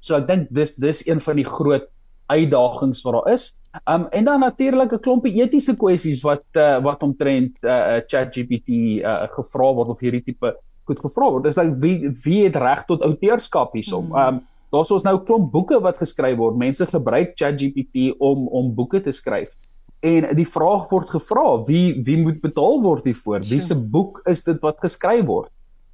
So 0.00 0.16
ek 0.16 0.28
dink 0.28 0.50
dis 0.50 0.74
dis 0.80 1.02
een 1.06 1.20
van 1.20 1.36
die 1.36 1.46
groot 1.46 1.88
uitdagings 2.30 3.02
wat 3.04 3.18
daar 3.18 3.32
is. 3.34 3.50
Um 3.86 4.08
en 4.10 4.24
dan 4.24 4.40
natuurlik 4.40 4.92
'n 4.92 5.04
klompie 5.04 5.34
etiese 5.42 5.76
kwessies 5.76 6.22
wat 6.22 6.44
uh, 6.56 6.82
wat 6.82 7.02
omtrent 7.02 7.54
uh, 7.62 8.00
ChatGPT 8.06 8.68
uh, 9.02 9.28
gevra 9.36 9.74
word 9.74 9.88
of 9.88 10.00
hierdie 10.00 10.24
tipe 10.24 10.54
goed 10.84 10.98
gevra 10.98 11.30
word. 11.30 11.44
Dis 11.44 11.56
like 11.56 11.78
wie 11.78 12.10
wie 12.24 12.44
het 12.44 12.56
reg 12.56 12.84
tot 12.86 13.02
outeurskap 13.02 13.72
hiersom? 13.72 14.10
Mm. 14.10 14.16
Um 14.16 14.40
daar's 14.70 14.90
ons 14.90 15.02
nou 15.02 15.18
klomp 15.26 15.50
boeke 15.52 15.80
wat 15.82 15.98
geskryf 15.98 16.36
word. 16.38 16.56
Mense 16.56 16.86
gebruik 16.86 17.36
ChatGPT 17.36 18.14
om 18.18 18.48
om 18.48 18.74
boeke 18.74 19.00
te 19.00 19.12
skryf. 19.12 19.54
En 20.00 20.30
die 20.36 20.48
vraag 20.48 20.88
word 20.90 21.10
gevra, 21.10 21.64
wie 21.66 22.00
wie 22.04 22.16
moet 22.18 22.40
betaal 22.40 22.80
word 22.82 23.04
hiervoor? 23.04 23.42
Wie 23.44 23.60
se 23.60 23.74
boek 23.74 24.22
is 24.24 24.44
dit 24.44 24.60
wat 24.62 24.78
geskryf 24.80 25.26
word? 25.26 25.50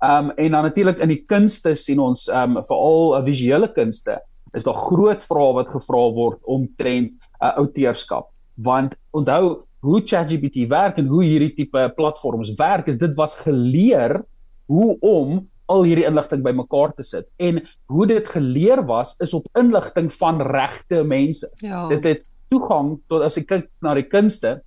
Ehm 0.06 0.30
um, 0.30 0.32
en 0.36 0.50
dan 0.54 0.62
natuurlik 0.62 0.98
in 1.02 1.10
die 1.10 1.22
kunste 1.26 1.74
sien 1.74 1.98
ons 1.98 2.28
ehm 2.30 2.56
um, 2.56 2.64
veral 2.68 3.16
uh, 3.16 3.24
visuele 3.26 3.68
kunste 3.74 4.20
is 4.56 4.64
daar 4.64 4.78
groot 4.78 5.24
vrae 5.26 5.54
wat 5.56 5.72
gevra 5.72 6.02
word 6.14 6.38
omtrent 6.44 7.16
uh, 7.42 7.56
outeurskap. 7.60 8.30
Want 8.54 8.94
onthou 9.10 9.66
hoe 9.86 10.00
ChatGPT 10.04 10.68
werk 10.70 11.00
en 11.00 11.10
hoe 11.10 11.24
hierdie 11.24 11.52
tipe 11.54 11.82
platforms 11.96 12.54
werk, 12.58 12.88
is 12.88 12.98
dit 12.98 13.14
was 13.18 13.36
geleer 13.42 14.22
hoe 14.70 14.96
om 15.04 15.42
al 15.70 15.84
hierdie 15.86 16.06
inligting 16.06 16.44
bymekaar 16.46 16.94
te 16.94 17.04
sit. 17.06 17.26
En 17.42 17.60
hoe 17.90 18.06
dit 18.06 18.28
geleer 18.30 18.84
was 18.86 19.16
is 19.22 19.34
op 19.34 19.46
inligting 19.58 20.12
van 20.14 20.40
regte 20.42 21.02
mense. 21.02 21.50
Ja. 21.62 21.86
Dit 21.90 22.06
het 22.06 22.24
toegang 22.50 22.96
tot 23.10 23.26
as 23.26 23.38
ek 23.40 23.48
kyk 23.50 23.68
na 23.82 23.96
die 23.98 24.06
kunste, 24.06 24.60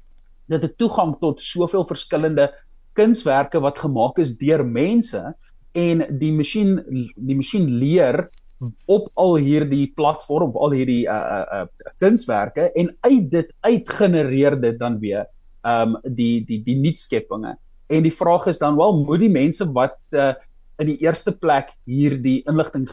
dit 0.51 0.63
het 0.65 0.75
toegang 0.81 1.15
tot 1.21 1.41
soveel 1.41 1.85
verskillende 1.87 2.49
kunswerke 2.99 3.61
wat 3.63 3.79
gemaak 3.79 4.19
is 4.19 4.35
deur 4.37 4.65
mense 4.65 5.21
en 5.77 6.03
die 6.19 6.33
masjien 6.35 6.77
die 7.15 7.37
masjien 7.39 7.67
leer 7.79 8.25
op 8.91 9.07
al 9.15 9.37
hierdie 9.39 9.87
platform 9.95 10.51
op 10.51 10.59
al 10.67 10.75
hierdie 10.75 11.05
uh 11.07 11.15
uh, 11.15 11.61
uh 11.61 11.91
kunswerke 12.01 12.69
en 12.75 12.91
uit 13.07 13.29
dit 13.31 13.53
uit 13.63 13.89
genereer 13.99 14.59
dit 14.59 14.79
dan 14.79 14.99
weer 14.99 15.27
um 15.63 15.97
die 16.03 16.43
die 16.45 16.61
die 16.63 16.77
nuutskeppinge. 16.79 17.55
En 17.89 18.03
die 18.03 18.13
vraag 18.13 18.47
is 18.47 18.59
dan 18.59 18.77
wel 18.77 19.03
moet 19.03 19.23
die 19.23 19.31
mense 19.31 19.65
wat 19.73 19.97
uh, 20.11 20.33
in 20.79 20.91
die 20.91 20.99
eerste 21.03 21.31
plek 21.31 21.71
hierdie 21.89 22.41
inligting 22.47 22.87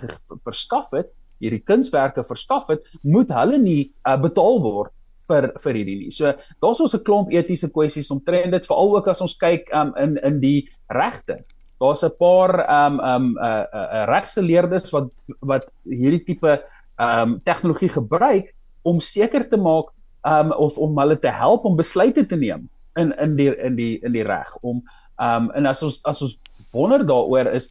verskaf 0.45 0.91
het 0.97 1.13
hierdie 1.43 1.63
kunswerke 1.69 2.25
verskaf 2.25 2.71
het 2.73 2.87
moet 3.03 3.31
hulle 3.35 3.59
nie 3.61 3.93
uh, 4.09 4.17
betaal 4.21 4.63
word 4.65 4.93
vir 5.28 5.52
vir 5.62 5.75
hierdie 5.75 5.99
nie. 6.04 6.11
So 6.11 6.33
daar's 6.62 6.80
ons 6.80 6.95
'n 6.95 7.04
klomp 7.04 7.33
etiese 7.33 7.71
kwessies 7.73 8.11
omtrent 8.11 8.50
dit 8.50 8.66
veral 8.66 8.97
ook 8.97 9.09
as 9.09 9.21
ons 9.21 9.35
kyk 9.35 9.73
um, 9.73 9.92
in 9.97 10.16
in 10.23 10.40
die 10.40 10.68
regte. 10.88 11.45
Daar's 11.80 12.04
'n 12.04 12.16
paar 12.18 12.52
um 12.68 13.00
um 13.00 13.37
uh, 13.38 13.64
uh, 13.73 13.88
uh 13.92 14.06
regsgeleerdes 14.09 14.90
wat 14.92 15.11
wat 15.40 15.73
hierdie 15.85 16.25
tipe 16.25 16.62
um 16.99 17.40
tegnologie 17.45 17.88
gebruik 17.88 18.54
om 18.83 19.00
seker 19.00 19.49
te 19.49 19.56
maak 19.56 19.92
um 20.25 20.52
of 20.52 20.78
om 20.78 20.99
hulle 20.99 21.18
te 21.18 21.30
help 21.30 21.64
om 21.64 21.76
besluite 21.76 22.26
te 22.26 22.37
neem 22.37 22.68
in 22.97 23.12
in 23.18 23.37
die 23.37 23.50
in 23.56 23.76
die 23.76 23.99
in 24.02 24.12
die 24.12 24.25
reg 24.25 24.56
om 24.62 24.83
um 25.21 25.50
en 25.54 25.66
as 25.66 25.83
ons 25.83 26.00
as 26.04 26.23
ons 26.23 26.38
wonder 26.73 27.04
daaroor 27.04 27.52
is 27.54 27.71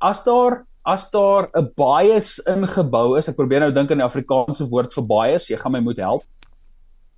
as 0.00 0.24
daar 0.24 0.64
as 0.86 1.10
daar 1.10 1.50
'n 1.54 1.72
bias 1.76 2.38
ingebou 2.46 3.18
is 3.18 3.28
ek 3.28 3.36
probeer 3.36 3.60
nou 3.60 3.72
dink 3.72 3.90
aan 3.90 3.98
die 3.98 4.10
Afrikaanse 4.10 4.68
woord 4.68 4.94
vir 4.94 5.04
bias 5.04 5.50
jy 5.50 5.56
gaan 5.56 5.72
my 5.72 5.80
moet 5.80 5.98
help 5.98 6.24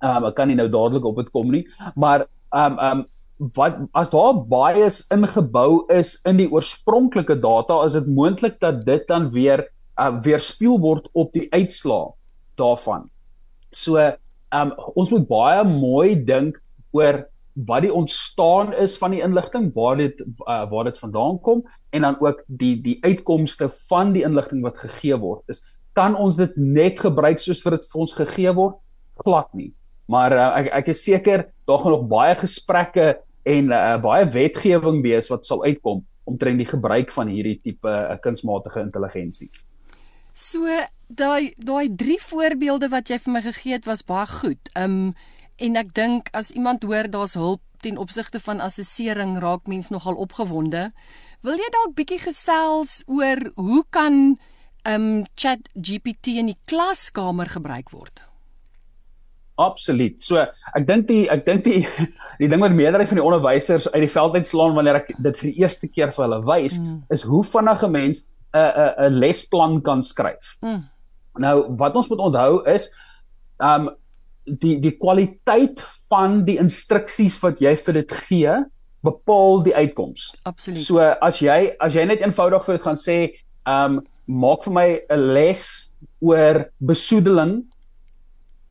um, 0.01 0.27
ek 0.29 0.35
kan 0.37 0.47
nie 0.47 0.57
nou 0.59 0.67
dadelik 0.71 1.05
op 1.05 1.17
dit 1.21 1.31
kom 1.35 1.51
nie, 1.51 1.65
maar 1.95 2.27
ehm 2.53 2.77
um, 2.77 2.77
ehm 2.79 2.99
um, 2.99 3.07
wat 3.55 3.77
as 3.95 4.09
daar 4.11 4.35
bias 4.51 5.05
ingebou 5.15 5.85
is 5.95 6.17
in 6.27 6.41
die 6.41 6.49
oorspronklike 6.51 7.37
data, 7.39 7.77
is 7.85 7.95
dit 7.95 8.07
moontlik 8.11 8.57
dat 8.59 8.81
dit 8.83 9.05
dan 9.07 9.29
weer 9.31 9.63
uh, 9.95 10.11
weerspieël 10.23 10.79
word 10.83 11.07
op 11.13 11.31
die 11.33 11.47
uitslaa 11.55 12.11
daarvan. 12.59 13.07
So 13.71 13.95
ehm 13.95 14.17
um, 14.51 14.73
ons 14.95 15.13
moet 15.15 15.27
baie 15.29 15.63
mooi 15.63 16.17
dink 16.25 16.59
oor 16.91 17.23
wat 17.67 17.83
die 17.83 17.93
ontstaan 17.93 18.73
is 18.73 18.97
van 18.97 19.11
die 19.11 19.21
inligting, 19.23 19.71
waar 19.75 19.97
dit 19.99 20.19
uh, 20.47 20.63
waar 20.69 20.87
dit 20.87 20.99
vandaan 20.99 21.39
kom 21.39 21.63
en 21.89 22.01
dan 22.01 22.19
ook 22.19 22.43
die 22.47 22.75
die 22.81 22.97
uitkomste 23.03 23.69
van 23.89 24.13
die 24.13 24.23
inligting 24.23 24.63
wat 24.63 24.77
gegee 24.77 25.17
word. 25.17 25.43
Is 25.47 25.63
kan 25.93 26.15
ons 26.15 26.37
dit 26.39 26.55
net 26.57 26.99
gebruik 26.99 27.39
soos 27.39 27.61
vir 27.63 27.77
dit 27.77 27.87
vir 27.91 28.01
ons 28.05 28.15
gegee 28.15 28.53
word? 28.55 28.77
Glad 29.25 29.53
nie. 29.53 29.73
Maar 30.09 30.33
uh, 30.33 30.51
ek 30.63 30.69
ek 30.81 30.93
is 30.95 31.03
seker 31.05 31.47
daar 31.69 31.81
gaan 31.83 31.93
nog 31.93 32.07
baie 32.09 32.35
gesprekke 32.39 33.11
en 33.49 33.73
uh, 33.73 33.97
baie 34.01 34.25
wetgewing 34.33 35.03
wees 35.05 35.29
wat 35.29 35.45
sal 35.45 35.61
uitkom 35.65 36.01
omtrent 36.29 36.61
die 36.61 36.69
gebruik 36.69 37.13
van 37.13 37.29
hierdie 37.29 37.59
tipe 37.61 37.89
uh, 37.89 38.17
kunsmatige 38.21 38.81
intelligensie. 38.81 39.49
So 40.33 40.65
daai 41.09 41.53
daai 41.57 41.89
drie 41.97 42.19
voorbeelde 42.21 42.89
wat 42.93 43.09
jy 43.09 43.19
vir 43.21 43.33
my 43.33 43.41
gegee 43.45 43.77
het 43.77 43.89
was 43.89 44.05
baie 44.05 44.27
goed. 44.29 44.71
Um 44.77 45.13
en 45.59 45.75
ek 45.75 45.91
dink 45.97 46.29
as 46.31 46.53
iemand 46.55 46.85
hoor 46.87 47.09
daar's 47.11 47.35
hulp 47.35 47.61
ten 47.83 47.97
opsigte 47.99 48.39
van 48.39 48.61
assessering 48.63 49.37
raak 49.43 49.67
mens 49.67 49.89
nogal 49.91 50.15
opgewonde. 50.15 50.89
Wil 51.43 51.59
jy 51.59 51.69
dalk 51.75 51.97
bietjie 51.97 52.21
gesels 52.23 53.01
oor 53.07 53.43
hoe 53.59 53.83
kan 53.91 54.39
um 54.87 55.25
Chat 55.35 55.67
GPT 55.75 56.39
in 56.39 56.53
die 56.53 56.59
klaskamer 56.65 57.51
gebruik 57.51 57.91
word? 57.91 58.28
Absoluut. 59.59 60.21
So 60.23 60.39
ek 60.39 60.85
dink 60.87 61.09
die 61.09 61.25
ek 61.31 61.43
dink 61.47 61.65
die 61.67 61.81
die 62.41 62.47
ding 62.47 62.63
wat 62.63 62.75
meerderheid 62.75 63.09
van 63.11 63.19
die 63.19 63.25
onderwysers 63.25 63.89
uit 63.91 64.01
die 64.05 64.11
veld 64.13 64.37
uitslaan 64.39 64.75
wanneer 64.77 65.01
ek 65.01 65.11
dit 65.17 65.39
vir 65.41 65.49
die 65.49 65.63
eerste 65.65 65.89
keer 65.91 66.13
vir 66.15 66.25
hulle 66.27 66.39
wys 66.47 66.77
mm. 66.79 67.01
is 67.11 67.25
hoe 67.27 67.43
vinnig 67.43 67.83
'n 67.83 67.91
mens 67.91 68.23
'n 68.55 68.63
'n 68.63 68.93
'n 69.07 69.19
lesplan 69.19 69.81
kan 69.83 70.03
skryf. 70.05 70.55
Mm. 70.63 70.83
Nou 71.43 71.55
wat 71.81 71.95
ons 71.95 72.07
moet 72.09 72.23
onthou 72.29 72.63
is 72.71 72.87
um 73.59 73.89
die 74.45 74.79
die 74.79 74.95
kwaliteit 74.97 75.83
van 76.09 76.45
die 76.45 76.57
instruksies 76.57 77.35
wat 77.43 77.59
jy 77.61 77.75
vir 77.75 77.99
dit 77.99 78.13
gee 78.29 78.53
bepaal 79.03 79.63
die 79.63 79.75
uitkoms. 79.75 80.35
Absoluut. 80.43 80.85
So 80.85 80.99
as 80.99 81.39
jy 81.43 81.75
as 81.79 81.93
jy 81.93 82.05
net 82.07 82.23
eenvoudig 82.23 82.63
vir 82.65 82.79
dit 82.79 82.87
gaan 82.87 82.99
sê 82.99 83.17
um 83.67 83.99
maak 84.29 84.63
vir 84.63 84.73
my 84.73 84.87
'n 85.09 85.33
les 85.33 85.67
oor 86.21 86.69
besoedeling 86.79 87.59
ehm 87.59 87.78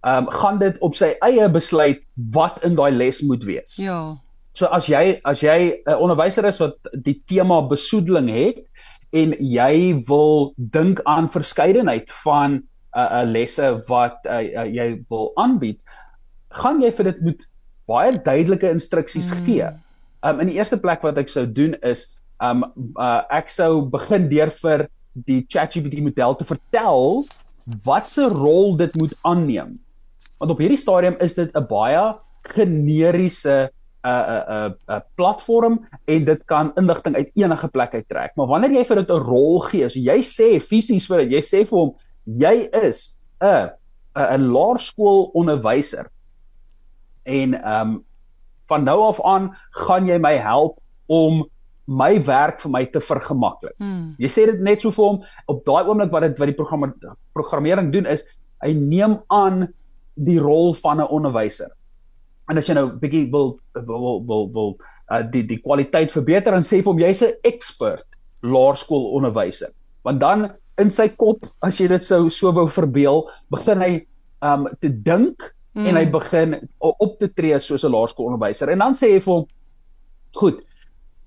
um, 0.06 0.30
gaan 0.30 0.58
dit 0.58 0.78
op 0.84 0.94
sy 0.94 1.12
eie 1.24 1.48
besluit 1.50 2.02
wat 2.34 2.62
in 2.66 2.76
daai 2.78 2.90
les 2.94 3.22
moet 3.22 3.44
wees. 3.44 3.76
Ja. 3.80 4.16
So 4.58 4.66
as 4.74 4.88
jy 4.90 5.20
as 5.28 5.42
jy 5.42 5.58
'n 5.86 5.92
uh, 5.92 6.00
onderwyser 6.02 6.44
is 6.46 6.58
wat 6.58 6.76
die 6.92 7.22
tema 7.26 7.60
besoedeling 7.62 8.28
het 8.28 8.64
en 9.12 9.34
jy 9.38 10.02
wil 10.08 10.52
dink 10.56 11.00
aan 11.04 11.30
verskeidenheid 11.30 12.10
van 12.24 12.50
'n 12.52 12.62
uh, 12.96 13.22
uh, 13.22 13.24
lesse 13.24 13.82
wat 13.88 14.26
uh, 14.26 14.42
uh, 14.42 14.66
jy 14.66 15.04
wil 15.08 15.32
aanbied, 15.36 15.80
gaan 16.50 16.82
jy 16.82 16.90
vir 16.90 17.04
dit 17.04 17.20
moet 17.20 17.46
baie 17.86 18.18
duidelike 18.22 18.70
instruksies 18.70 19.30
mm. 19.30 19.44
gee. 19.44 19.68
Um 20.22 20.40
in 20.40 20.46
die 20.46 20.58
eerste 20.58 20.76
plek 20.76 21.02
wat 21.02 21.18
ek 21.18 21.28
sou 21.28 21.46
doen 21.46 21.74
is 21.82 22.18
um 22.42 22.64
uh, 22.98 23.22
ek 23.30 23.48
sou 23.48 23.82
begin 23.82 24.28
deur 24.28 24.50
vir 24.50 24.88
die 25.14 25.46
ChatGPT 25.48 26.02
model 26.02 26.34
te 26.34 26.44
vertel 26.44 27.24
wat 27.84 28.08
se 28.08 28.26
rol 28.28 28.76
dit 28.76 28.94
moet 28.96 29.14
aanneem 29.22 29.78
want 30.38 30.50
op 30.54 30.62
hierdie 30.62 30.80
stadium 30.80 31.16
is 31.20 31.34
dit 31.34 31.50
'n 31.54 31.66
baie 31.68 32.14
generiese 32.54 33.70
'n 34.04 34.08
'n 34.08 34.42
'n 34.48 34.74
'n 34.88 35.02
platform 35.16 35.86
en 36.04 36.24
dit 36.24 36.44
kan 36.44 36.72
inligting 36.76 37.16
uit 37.16 37.30
enige 37.34 37.68
plek 37.68 37.94
uittrek. 37.94 38.36
Maar 38.36 38.46
wanneer 38.46 38.70
jy 38.70 38.84
vir 38.84 38.96
dit 38.96 39.10
'n 39.10 39.24
rol 39.26 39.60
gee, 39.60 39.88
so 39.88 39.98
jy 39.98 40.18
sê 40.22 40.60
fisies 40.60 41.06
vir 41.06 41.18
dit, 41.18 41.30
jy 41.30 41.42
sê 41.42 41.66
vir 41.66 41.78
hom 41.78 41.94
jy 42.24 42.68
is 42.72 43.18
'n 43.40 43.70
'n 44.14 44.52
laerskool 44.52 45.30
onderwyser. 45.34 46.06
En 47.24 47.54
ehm 47.54 47.88
um, 47.88 48.04
van 48.68 48.84
nou 48.84 49.00
af 49.00 49.20
aan 49.24 49.56
gaan 49.70 50.06
jy 50.06 50.18
my 50.18 50.36
help 50.36 50.78
om 51.06 51.48
my 51.88 52.18
werk 52.24 52.60
vir 52.60 52.70
my 52.70 52.84
te 52.92 53.00
vergemaklik. 53.00 53.74
Hmm. 53.80 54.14
Jy 54.20 54.28
sê 54.28 54.44
dit 54.50 54.60
net 54.60 54.80
so 54.80 54.92
vir 54.92 55.04
hom 55.04 55.22
op 55.46 55.64
daai 55.64 55.88
oomblik 55.88 56.12
wat 56.12 56.26
dit 56.26 56.38
wat 56.38 56.50
die 56.50 56.58
programme 56.58 56.92
programmering 57.32 57.92
doen 57.92 58.06
is 58.06 58.26
hy 58.60 58.74
neem 58.76 59.18
aan 59.32 59.68
die 60.18 60.38
rol 60.38 60.74
van 60.74 61.00
'n 61.00 61.08
onderwyser. 61.08 61.70
En 62.48 62.58
as 62.58 62.66
jy 62.66 62.74
nou 62.74 62.88
bietjie 62.92 63.30
wil 63.30 63.58
wil 63.72 64.24
wil 64.26 64.48
wil 64.52 64.78
uh, 65.10 65.22
die 65.22 65.44
die 65.46 65.60
kwaliteit 65.60 66.12
verbeter 66.12 66.54
en 66.54 66.62
sê 66.62 66.82
vir 66.82 66.92
hom 66.92 67.00
jy's 67.00 67.22
'n 67.22 67.34
expert 67.42 68.06
laerskoolonderwyser. 68.42 69.70
Want 70.02 70.20
dan 70.20 70.50
in 70.78 70.90
sy 70.90 71.08
kop, 71.08 71.44
as 71.62 71.80
jy 71.80 71.88
dit 71.88 72.04
sou 72.04 72.28
so 72.30 72.52
wou 72.52 72.68
verbeel, 72.68 73.28
begin 73.50 73.80
hy 73.82 74.06
um 74.42 74.68
te 74.80 74.88
dink 74.88 75.42
mm. 75.74 75.86
en 75.86 75.96
hy 75.96 76.04
hmm. 76.04 76.12
begin 76.12 76.68
op 76.78 77.18
te 77.18 77.28
tree 77.28 77.58
soos 77.58 77.84
'n 77.84 77.92
laerskoolonderwyser. 77.92 78.70
En 78.70 78.78
dan 78.78 78.94
sê 78.94 79.12
hy 79.12 79.20
vir 79.20 79.34
hom 79.34 79.46
goed, 80.34 80.62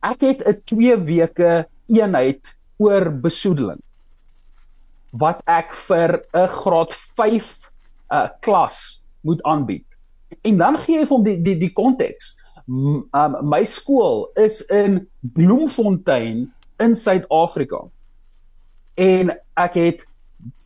ek 0.03 0.21
het 0.21 0.48
'n 0.48 0.62
2 0.65 0.98
weke 1.05 1.65
eenheid 1.89 2.41
oor 2.79 3.12
besoedeling 3.12 3.81
wat 5.12 5.41
ek 5.45 5.74
vir 5.74 6.24
'n 6.33 6.48
graad 6.48 6.93
5 6.93 7.61
uh, 8.12 8.27
klas 8.44 9.01
moet 9.22 9.41
aanbied. 9.44 9.88
En 10.41 10.58
dan 10.58 10.77
gee 10.84 11.00
jy 11.00 11.08
vir 11.08 11.15
hom 11.15 11.25
die 11.25 11.38
die 11.44 11.58
die 11.60 11.74
konteks. 11.75 12.36
Um, 12.68 13.36
my 13.50 13.63
skool 13.68 14.30
is 14.39 14.62
in 14.72 15.01
Bloemfontein 15.36 16.46
in 16.80 16.96
Suid-Afrika. 16.96 17.84
En 18.96 19.34
ek 19.60 19.77
het 19.80 20.06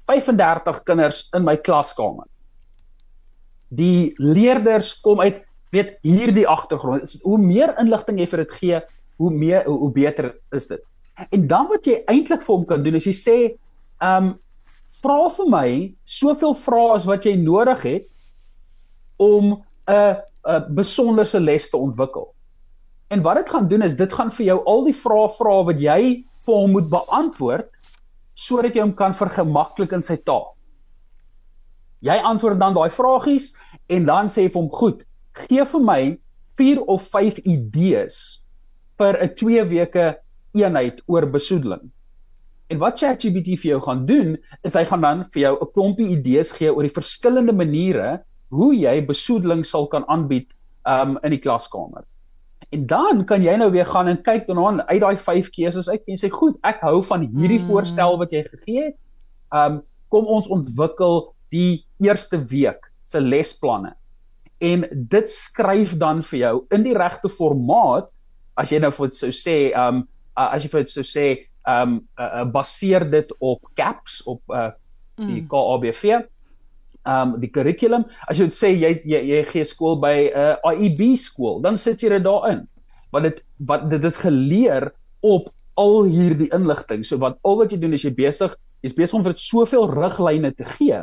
35 0.05 0.83
kinders 0.85 1.25
in 1.35 1.45
my 1.45 1.55
klaskamer. 1.57 2.27
Die 3.73 4.13
leerders 4.21 4.93
kom 5.01 5.23
uit 5.23 5.43
weet 5.75 5.97
hierdie 6.05 6.47
agtergrond. 6.47 7.17
Hoe 7.25 7.39
meer 7.41 7.73
inligting 7.81 8.21
jy 8.21 8.27
vir 8.31 8.43
dit 8.45 8.53
gee, 8.61 8.81
hoe 9.19 9.31
meer 9.33 9.65
hoe, 9.65 9.77
hoe 9.81 9.91
beter 9.91 10.31
is 10.55 10.69
dit. 10.69 10.83
En 11.35 11.47
dan 11.47 11.67
wat 11.71 11.87
jy 11.87 12.01
eintlik 12.11 12.43
vir 12.45 12.55
hom 12.55 12.65
kan 12.69 12.83
doen 12.83 12.99
is 12.99 13.07
jy 13.09 13.15
sê, 13.17 13.37
ehm 13.99 14.31
um, 14.31 14.33
vra 15.05 15.29
vir 15.37 15.49
my 15.53 15.69
soveel 16.03 16.55
vrae 16.57 16.93
as 16.95 17.05
wat 17.05 17.25
jy 17.27 17.35
nodig 17.37 17.81
het 17.85 18.07
om 19.21 19.61
'n 19.87 20.15
'n 20.45 20.75
besonderse 20.75 21.39
les 21.39 21.69
te 21.69 21.77
ontwikkel. 21.77 22.33
En 23.09 23.21
wat 23.21 23.35
dit 23.35 23.49
gaan 23.49 23.67
doen 23.67 23.81
is 23.81 23.95
dit 23.95 24.13
gaan 24.13 24.31
vir 24.31 24.45
jou 24.45 24.59
al 24.65 24.83
die 24.85 24.93
vrae 24.93 25.29
vra 25.37 25.63
wat 25.63 25.79
jy 25.79 26.25
vir 26.45 26.55
hom 26.55 26.71
moet 26.71 26.89
beantwoord 26.89 27.71
sodat 28.35 28.75
jy 28.75 28.81
hom 28.81 28.93
kan 28.93 29.13
vergemaklik 29.13 29.91
in 29.91 30.03
sy 30.03 30.17
taak. 30.17 30.53
Jy 32.03 32.17
antwoord 32.21 32.59
dan 32.59 32.73
daai 32.73 32.89
vragies 32.89 33.53
en 33.87 34.05
dan 34.05 34.27
sê 34.27 34.49
vir 34.49 34.61
hom 34.61 34.69
goed, 34.69 35.05
gee 35.33 35.65
vir 35.65 35.81
my 35.81 36.01
4 36.59 36.81
of 36.87 37.07
5 37.11 37.39
idees 37.45 38.41
vir 38.97 39.17
'n 39.23 39.35
2 39.35 39.63
weke 39.69 40.17
eenheid 40.53 41.01
oor 41.07 41.25
besoedeling. 41.25 41.91
En 42.67 42.79
wat 42.81 42.97
ChatGPT 42.97 43.59
vir 43.61 43.75
jou 43.75 43.81
gaan 43.85 44.05
doen, 44.09 44.33
is 44.65 44.73
hy 44.73 44.85
gaan 44.89 45.01
dan 45.01 45.25
vir 45.33 45.41
jou 45.41 45.53
'n 45.61 45.71
klompie 45.73 46.09
idees 46.17 46.51
gee 46.51 46.73
oor 46.73 46.83
die 46.83 46.97
verskillende 46.97 47.53
maniere 47.53 48.23
hoe 48.49 48.73
jy 48.73 49.05
besoedeling 49.05 49.65
sal 49.65 49.87
kan 49.87 50.05
aanbied 50.07 50.49
um 50.85 51.17
in 51.23 51.31
die 51.31 51.41
klaskamer. 51.41 52.05
En 52.73 52.87
dan 52.87 53.25
kan 53.25 53.43
jy 53.43 53.55
nou 53.57 53.71
weer 53.71 53.85
gaan 53.85 54.07
en 54.07 54.21
kyk 54.21 54.47
dan 54.47 54.81
uit 54.81 55.01
daai 55.01 55.17
5 55.17 55.49
keuses 55.49 55.89
uit 55.89 56.01
en 56.07 56.17
sê 56.17 56.29
goed, 56.29 56.57
ek 56.63 56.81
hou 56.81 57.03
van 57.03 57.21
hierdie 57.21 57.59
mm. 57.59 57.67
voorstel 57.67 58.17
wat 58.17 58.31
jy 58.31 58.43
gegee 58.43 58.83
het. 58.83 58.97
Um 59.53 59.81
kom 60.09 60.25
ons 60.25 60.47
ontwikkel 60.47 61.33
die 61.51 61.85
eerste 61.99 62.37
week 62.37 62.91
se 63.05 63.21
lesplanne. 63.21 63.95
En 64.61 64.85
dit 64.91 65.29
skryf 65.29 65.97
dan 65.97 66.21
vir 66.23 66.39
jou 66.39 66.55
in 66.71 66.83
die 66.83 66.97
regte 66.97 67.29
formaat 67.29 68.09
as 68.57 68.71
jy 68.71 68.79
nou 68.79 68.91
vir 68.91 69.11
sou 69.13 69.29
sê 69.29 69.73
um 69.75 70.07
as 70.35 70.63
jy 70.63 70.69
vir 70.69 70.87
sou 70.87 71.03
sê 71.03 71.27
um 71.65 71.99
uh, 72.19 72.45
baseer 72.45 73.05
dit 73.09 73.31
op 73.39 73.65
CAPS 73.73 74.21
op 74.29 74.41
uh, 74.53 74.69
die 75.17 75.41
mm. 75.41 75.49
KABV 75.49 76.25
um 77.05 77.35
die 77.41 77.49
kurrikulum 77.53 78.05
as 78.29 78.39
jy 78.41 78.49
sê 78.53 78.71
jy 78.73 78.91
jy, 79.05 79.21
jy 79.31 79.41
gee 79.51 79.65
skool 79.65 79.97
by 80.01 80.29
'n 80.29 80.57
uh, 80.61 80.73
IEB 80.73 81.17
skool 81.17 81.61
dan 81.61 81.77
sit 81.77 82.01
jy 82.01 82.09
dit 82.17 82.23
daarin. 82.25 82.65
Want 83.11 83.29
dit 83.29 83.41
wat 83.65 83.89
dit 83.89 84.03
is 84.03 84.17
geleer 84.17 84.91
op 85.21 85.49
al 85.75 86.05
hierdie 86.07 86.49
inligting. 86.55 87.03
So 87.05 87.17
wat 87.17 87.37
al 87.43 87.57
wat 87.57 87.71
jy 87.71 87.79
doen 87.79 87.93
is 87.93 88.05
jy 88.05 88.13
besig 88.15 88.55
jy's 88.85 88.95
besig 88.95 89.17
om 89.17 89.23
vir 89.25 89.33
dit 89.33 89.41
soveel 89.41 89.89
riglyne 89.89 90.53
te 90.53 90.65
gee. 90.77 91.01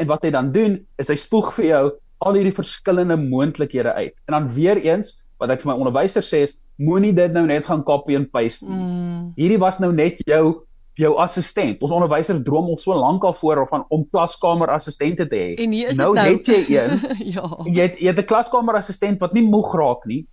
En 0.00 0.08
wat 0.10 0.24
hy 0.24 0.32
dan 0.34 0.52
doen 0.52 0.80
is 1.00 1.08
hy 1.08 1.16
spoeg 1.16 1.52
vir 1.56 1.66
jou 1.68 1.84
al 2.22 2.38
hierdie 2.38 2.54
verskillende 2.54 3.16
moontlikhede 3.18 3.92
uit. 3.92 4.14
En 4.28 4.36
dan 4.36 4.48
weer 4.54 4.78
eens 4.78 5.16
wat 5.40 5.50
ek 5.50 5.62
vir 5.62 5.72
my 5.72 5.78
onderwyser 5.80 6.22
sê 6.22 6.44
is 6.46 6.54
moenie 6.82 7.14
dit 7.16 7.32
nou 7.32 7.46
net 7.46 7.66
gaan 7.68 7.84
copy 7.86 8.16
and 8.18 8.30
paste 8.34 8.66
nie. 8.66 8.76
Mm. 8.76 9.24
Hierdie 9.38 9.60
was 9.62 9.80
nou 9.82 9.92
net 9.94 10.20
jou 10.26 10.62
jou 11.00 11.14
assistent. 11.22 11.80
Ons 11.80 11.94
onderwyser 11.94 12.40
droom 12.44 12.68
al 12.72 12.78
so 12.80 12.94
lank 12.96 13.24
al 13.24 13.34
voor 13.36 13.62
van 13.70 13.86
om 13.92 14.04
klaskamer 14.12 14.72
assistente 14.74 15.26
te 15.28 15.38
hê. 15.38 15.54
En 15.62 15.72
hier 15.72 15.92
is 15.92 16.00
nou, 16.00 16.10
nou 16.16 16.26
net 16.34 16.50
jy 16.50 16.60
een. 16.68 17.00
ja. 17.36 17.46
Jy 17.64 17.80
het, 17.80 17.96
jy 18.00 18.12
het 18.12 18.20
'n 18.20 18.28
klaskamer 18.28 18.76
assistent 18.80 19.20
wat 19.24 19.32
nie 19.32 19.44
moeg 19.46 19.72
raak 19.78 20.04
nie. 20.06 20.26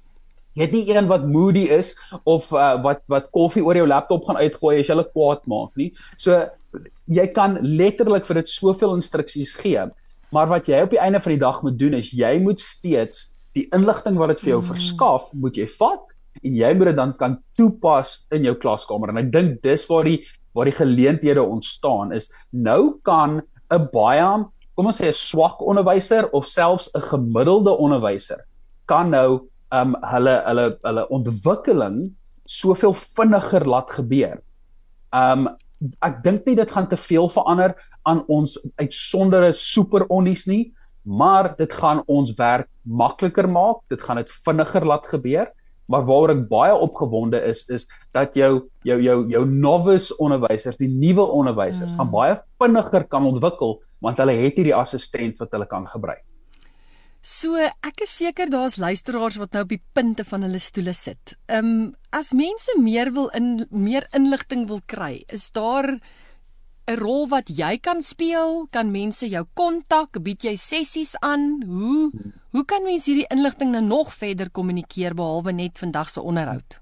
Jy 0.57 0.65
het 0.65 0.75
nie 0.75 0.85
een 0.91 1.07
wat 1.07 1.27
moody 1.27 1.69
is 1.71 1.93
of 2.23 2.51
uh, 2.51 2.75
wat 2.83 3.05
wat 3.07 3.29
koffie 3.31 3.63
oor 3.63 3.77
jou 3.77 3.87
laptop 3.87 4.25
gaan 4.27 4.41
uitgooi 4.41 4.79
as 4.79 4.87
jy 4.87 4.95
hulle 4.95 5.07
kwaad 5.13 5.45
maak 5.47 5.71
nie. 5.79 5.93
So 6.17 6.43
jy 7.07 7.27
kan 7.33 7.57
letterlik 7.61 8.25
vir 8.25 8.41
dit 8.41 8.49
soveel 8.49 8.95
instruksies 8.97 9.55
gee. 9.55 9.87
Maar 10.31 10.47
wat 10.47 10.67
jy 10.67 10.81
op 10.83 10.91
die 10.91 11.01
einde 11.01 11.21
van 11.21 11.31
die 11.31 11.41
dag 11.41 11.61
moet 11.63 11.79
doen 11.79 11.93
is 11.93 12.11
jy 12.11 12.37
moet 12.43 12.59
steeds 12.59 13.29
die 13.57 13.67
inligting 13.73 14.17
wat 14.19 14.35
dit 14.35 14.43
vir 14.43 14.51
jou 14.57 14.61
mm. 14.61 14.67
verskaf, 14.73 15.31
moet 15.33 15.55
jy 15.57 15.65
vat 15.79 16.03
en 16.43 16.55
jy 16.55 16.73
moet 16.73 16.91
dit 16.91 16.95
dan 16.95 17.13
kan 17.17 17.37
toepas 17.57 18.25
in 18.31 18.43
jou 18.43 18.55
klaskamer. 18.55 19.09
En 19.09 19.17
ek 19.17 19.31
dink 19.31 19.61
dis 19.63 19.87
waar 19.89 20.03
die 20.03 20.19
waar 20.57 20.65
die 20.65 20.75
geleenthede 20.75 21.43
ontstaan 21.43 22.11
is. 22.11 22.31
Nou 22.51 22.99
kan 23.03 23.41
'n 23.71 23.89
baie 23.93 24.45
kom 24.75 24.87
ons 24.87 24.99
sê 25.01 25.09
'n 25.09 25.13
swak 25.13 25.61
onderwyser 25.61 26.29
of 26.31 26.47
selfs 26.47 26.89
'n 26.95 27.01
gemiddelde 27.01 27.71
onderwyser 27.77 28.45
kan 28.87 29.09
nou 29.09 29.49
um 29.71 29.95
hulle 30.01 30.35
hulle 30.47 30.65
hulle 30.83 31.03
ontwikkeling 31.09 31.97
soveel 32.45 32.93
vinniger 32.93 33.65
laat 33.67 33.91
gebeur. 33.91 34.39
Um 35.13 35.49
ek 36.03 36.23
dink 36.23 36.45
nie 36.45 36.55
dit 36.55 36.71
gaan 36.71 36.87
te 36.89 36.97
veel 36.97 37.29
verander 37.29 37.75
aan 38.03 38.23
ons 38.27 38.57
uitsondere 38.81 39.53
super 39.53 40.05
onnies 40.09 40.47
nie, 40.47 40.73
maar 41.03 41.55
dit 41.57 41.73
gaan 41.73 42.01
ons 42.07 42.33
werk 42.35 42.67
makliker 42.83 43.47
maak, 43.47 43.83
dit 43.89 44.01
gaan 44.01 44.17
dit 44.17 44.31
vinniger 44.45 44.85
laat 44.85 45.05
gebeur 45.07 45.47
maar 45.89 46.05
waaroor 46.05 46.35
ek 46.35 46.47
baie 46.51 46.73
opgewonde 46.85 47.41
is 47.49 47.65
is 47.73 47.87
dat 48.15 48.35
jou 48.37 48.69
jou 48.87 48.99
jou 49.01 49.19
jou 49.29 49.43
novice 49.49 50.15
onderwysers, 50.21 50.77
die 50.77 50.89
nuwe 50.89 51.25
onderwysers, 51.25 51.91
mm. 51.91 51.97
gaan 51.97 52.11
baie 52.13 52.39
vinniger 52.61 53.07
kan 53.09 53.25
ontwikkel 53.25 53.79
want 53.99 54.19
hulle 54.21 54.37
het 54.37 54.55
hierdie 54.55 54.75
assistent 54.75 55.41
wat 55.41 55.51
hulle 55.51 55.67
kan 55.67 55.87
gebruik. 55.89 56.23
So, 57.19 57.59
ek 57.59 58.05
is 58.05 58.13
seker 58.15 58.47
daar's 58.47 58.77
luisteraars 58.79 59.35
wat 59.41 59.51
nou 59.51 59.65
op 59.65 59.73
die 59.73 59.81
punte 59.93 60.23
van 60.23 60.45
hulle 60.47 60.61
stoele 60.63 60.93
sit. 60.95 61.35
Ehm 61.51 61.65
um, 61.67 61.87
as 62.15 62.31
mense 62.33 62.73
meer 62.81 63.11
wil 63.13 63.27
in 63.37 63.67
meer 63.69 64.07
inligting 64.17 64.63
wil 64.69 64.79
kry, 64.85 65.25
is 65.27 65.51
daar 65.51 65.99
'n 66.89 66.97
rol 66.97 67.27
wat 67.29 67.49
jy 67.49 67.77
kan 67.77 68.01
speel? 68.01 68.67
Kan 68.71 68.91
mense 68.91 69.27
jou 69.29 69.45
kontak? 69.53 70.23
Bied 70.23 70.41
jy 70.43 70.55
sessies 70.55 71.15
aan? 71.21 71.61
Hoe 71.67 72.11
hoe 72.51 72.65
kan 72.65 72.83
mense 72.83 73.11
hierdie 73.11 73.29
inligting 73.33 73.71
nou 73.71 73.83
nog 73.85 74.13
verder 74.13 74.49
kommunikeer 74.49 75.13
behalwe 75.17 75.53
net 75.53 75.77
vandag 75.77 76.09
se 76.09 76.21
onderhoud? 76.21 76.79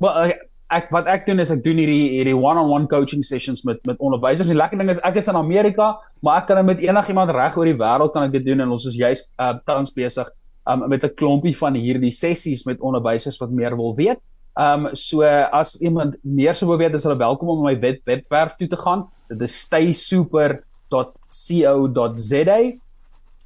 Wel 0.00 0.32
ek 0.70 0.86
wat 0.94 1.08
ek 1.10 1.24
doen 1.26 1.42
is 1.42 1.50
ek 1.50 1.64
doen 1.64 1.80
hierdie 1.82 2.12
hierdie 2.14 2.36
one-on-one 2.36 2.86
coaching 2.90 3.24
sessions 3.26 3.64
met 3.66 3.80
met 3.88 3.98
onderwysers. 3.98 4.48
Die 4.48 4.58
lekker 4.58 4.78
ding 4.78 4.90
is 4.92 5.00
ek 5.06 5.16
is 5.18 5.28
in 5.30 5.38
Amerika, 5.38 5.98
maar 6.22 6.36
ek 6.42 6.46
kan 6.50 6.56
dit 6.60 6.68
met 6.68 6.84
enigiemand 6.84 7.30
reg 7.34 7.56
oor 7.58 7.66
die 7.66 7.80
wêreld 7.80 8.12
kan 8.14 8.28
ek 8.28 8.36
dit 8.38 8.44
doen 8.46 8.60
en 8.62 8.70
ons 8.76 8.86
is 8.86 8.98
juist 8.98 9.26
uh, 9.42 9.54
tans 9.66 9.90
besig 9.96 10.28
um, 10.70 10.88
met 10.88 11.04
'n 11.04 11.14
klompie 11.16 11.56
van 11.56 11.74
hierdie 11.74 12.14
sessies 12.14 12.64
met 12.66 12.80
onderwysers 12.80 13.40
wat 13.40 13.50
meer 13.50 13.76
wil 13.76 13.94
weet. 13.96 14.18
Um, 14.58 14.88
so 14.94 15.22
as 15.22 15.80
iemand 15.80 16.16
meer 16.22 16.54
sou 16.54 16.76
weet, 16.76 16.94
is 16.94 17.04
hulle 17.04 17.18
welkom 17.18 17.48
om 17.48 17.62
my 17.64 17.80
web 17.80 18.00
webwerf 18.04 18.56
toe 18.56 18.68
te 18.68 18.76
gaan. 18.76 19.08
Dit 19.28 19.42
is 19.42 19.60
staysuper.co.za 19.66 22.60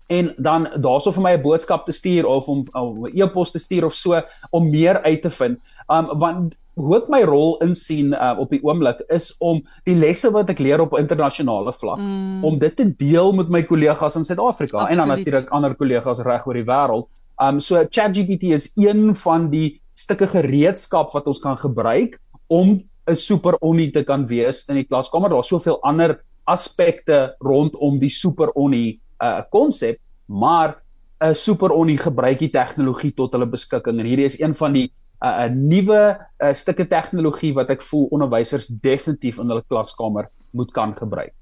en 0.07 0.35
dan 0.37 0.69
daarso 0.81 1.13
vir 1.13 1.23
my 1.23 1.33
'n 1.37 1.43
boodskap 1.43 1.87
te 1.87 1.93
stuur 1.93 2.27
of 2.27 2.49
om 2.49 2.65
'n 2.73 3.11
e-pos 3.15 3.51
te 3.51 3.59
stuur 3.59 3.85
of 3.85 3.95
so 3.95 4.23
om 4.51 4.71
meer 4.71 5.03
uit 5.03 5.23
te 5.23 5.31
vind. 5.31 5.59
Um 5.89 6.19
want 6.19 6.57
hoe 6.75 6.97
ek 6.97 7.09
my 7.09 7.23
rol 7.23 7.59
insien 7.63 8.13
uh, 8.13 8.35
op 8.39 8.51
die 8.51 8.61
oomblik 8.63 9.05
is 9.09 9.31
om 9.39 9.63
die 9.85 9.95
lesse 9.95 10.31
wat 10.31 10.51
ek 10.51 10.59
leer 10.59 10.81
op 10.81 10.97
internasionale 10.99 11.73
vlak 11.73 11.99
mm. 11.99 12.45
om 12.45 12.59
dit 12.59 12.77
te 12.77 12.87
deel 12.99 13.33
met 13.33 13.49
my 13.49 13.63
kollegas 13.63 14.17
in 14.17 14.25
Suid-Afrika 14.25 14.89
en 14.89 14.97
dan 14.97 15.09
natuurlik 15.09 15.53
ander 15.55 15.75
kollegas 15.75 16.23
reg 16.27 16.47
oor 16.47 16.55
die 16.55 16.67
wêreld. 16.67 17.09
Um 17.41 17.61
so 17.61 17.85
ChatGPT 17.91 18.51
is 18.55 18.73
een 18.77 19.15
van 19.15 19.51
die 19.51 19.81
stukke 19.95 20.27
gereedskap 20.27 21.13
wat 21.15 21.27
ons 21.27 21.39
kan 21.39 21.57
gebruik 21.57 22.19
om 22.49 22.83
'n 23.07 23.17
super 23.17 23.57
onnie 23.61 23.91
te 23.93 24.03
kan 24.03 24.27
wees 24.27 24.65
in 24.69 24.75
die 24.75 24.89
klaskamer. 24.89 25.31
Daar's 25.31 25.49
soveel 25.49 25.79
ander 25.83 26.21
aspekte 26.45 27.37
rondom 27.41 27.99
die 27.99 28.11
super 28.11 28.51
onnie 28.55 29.01
uh 29.25 29.43
konsep, 29.51 30.01
maar 30.27 30.77
'n 31.21 31.35
super 31.35 31.71
onnie 31.71 31.99
gebruik 31.99 32.39
die 32.39 32.51
tegnologie 32.51 33.13
tot 33.17 33.33
hulle 33.33 33.47
beskikking 33.47 34.01
en 34.01 34.07
hierdie 34.07 34.29
is 34.29 34.41
een 34.41 34.55
van 34.55 34.73
die 34.73 34.93
'n 35.25 35.27
uh, 35.27 35.49
nuwe 35.49 36.03
uh, 36.39 36.53
stukke 36.53 36.87
tegnologie 36.89 37.55
wat 37.55 37.71
ek 37.71 37.83
voel 37.83 38.11
onderwysers 38.11 38.67
definitief 38.67 39.39
in 39.39 39.49
hulle 39.49 39.65
klaskamer 39.69 40.29
moet 40.53 40.73
kan 40.73 40.95
gebruik. 40.97 41.33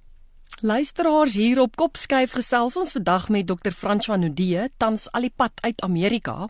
Luisteraars 0.62 1.34
hier 1.34 1.58
op 1.60 1.76
Kopskyf 1.76 2.36
gesels 2.38 2.76
ons 2.76 2.92
vandag 2.92 3.28
met 3.28 3.46
Dr. 3.46 3.72
François 3.74 4.18
Nudee, 4.18 4.68
tans 4.76 5.08
al 5.10 5.26
die 5.26 5.34
pad 5.36 5.52
uit 5.66 5.82
Amerika. 5.82 6.46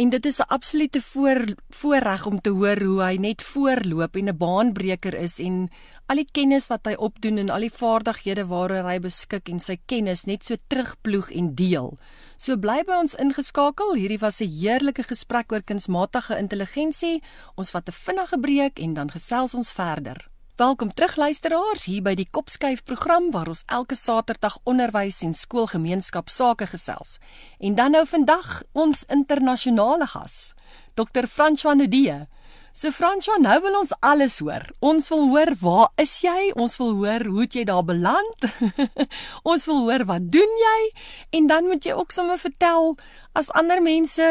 En 0.00 0.08
dit 0.08 0.26
is 0.26 0.38
'n 0.38 0.48
absolute 0.48 1.02
voor 1.02 1.44
voorreg 1.68 2.26
om 2.26 2.40
te 2.40 2.50
hoor 2.50 2.80
hoe 2.82 3.02
hy 3.02 3.16
net 3.16 3.42
voorloop 3.42 4.16
en 4.16 4.28
'n 4.28 4.36
baanbreker 4.36 5.14
is 5.14 5.38
en 5.38 5.68
al 6.06 6.16
die 6.16 6.30
kennis 6.32 6.66
wat 6.66 6.86
hy 6.86 6.94
opdoen 6.94 7.38
en 7.38 7.50
al 7.50 7.60
die 7.60 7.72
vaardighede 7.72 8.46
waaroor 8.46 8.88
hy 8.88 8.98
beskik 8.98 9.48
en 9.48 9.60
sy 9.60 9.76
kennis 9.86 10.24
net 10.24 10.44
so 10.44 10.56
terugploeg 10.66 11.30
en 11.30 11.54
deel. 11.54 11.98
So 12.36 12.56
bly 12.56 12.82
by 12.86 12.92
ons 12.92 13.14
ingeskakel. 13.14 13.94
Hierdie 13.94 14.18
was 14.18 14.40
'n 14.40 14.48
heerlike 14.48 15.02
gesprek 15.02 15.52
oor 15.52 15.62
kunsmatige 15.62 16.38
intelligensie. 16.38 17.22
Ons 17.54 17.70
vat 17.70 17.88
'n 17.88 17.92
vinnige 17.92 18.38
breek 18.40 18.78
en 18.78 18.94
dan 18.94 19.10
gesels 19.10 19.54
ons 19.54 19.72
verder. 19.72 20.29
Welkom 20.60 20.90
terug 20.92 21.14
luisteraars 21.16 21.86
hier 21.88 22.02
by 22.04 22.12
die 22.18 22.26
Kopskuif 22.28 22.82
program 22.84 23.30
waar 23.32 23.48
ons 23.48 23.62
elke 23.72 23.96
Saterdag 23.96 24.58
onderwys 24.68 25.22
en 25.24 25.32
skoolgemeenskap 25.32 26.28
sake 26.28 26.66
gesels. 26.68 27.14
En 27.64 27.78
dan 27.78 27.94
nou 27.96 28.02
vandag 28.04 28.58
ons 28.76 29.06
internasionale 29.08 30.04
gas, 30.12 30.52
Dr. 31.00 31.24
François 31.32 31.72
Nudee. 31.78 32.26
So 32.76 32.92
François, 32.92 33.40
nou 33.40 33.56
wil 33.64 33.78
ons 33.78 33.94
alles 34.04 34.36
hoor. 34.44 34.66
Ons 34.84 35.08
wil 35.08 35.30
hoor 35.30 35.54
waar 35.62 35.88
is 35.96 36.18
jy? 36.26 36.50
Ons 36.52 36.76
wil 36.76 36.92
hoor 36.98 37.24
hoe 37.24 37.40
het 37.46 37.56
jy 37.56 37.64
daar 37.70 37.86
beland? 37.88 38.44
ons 39.54 39.64
wil 39.70 39.80
hoor 39.86 40.04
wat 40.12 40.26
doen 40.28 40.52
jy? 40.64 40.80
En 41.40 41.48
dan 41.48 41.70
moet 41.72 41.88
jy 41.88 41.94
ook 41.96 42.12
sommer 42.12 42.36
vertel 42.42 42.98
as 43.32 43.48
ander 43.56 43.80
mense 43.80 44.28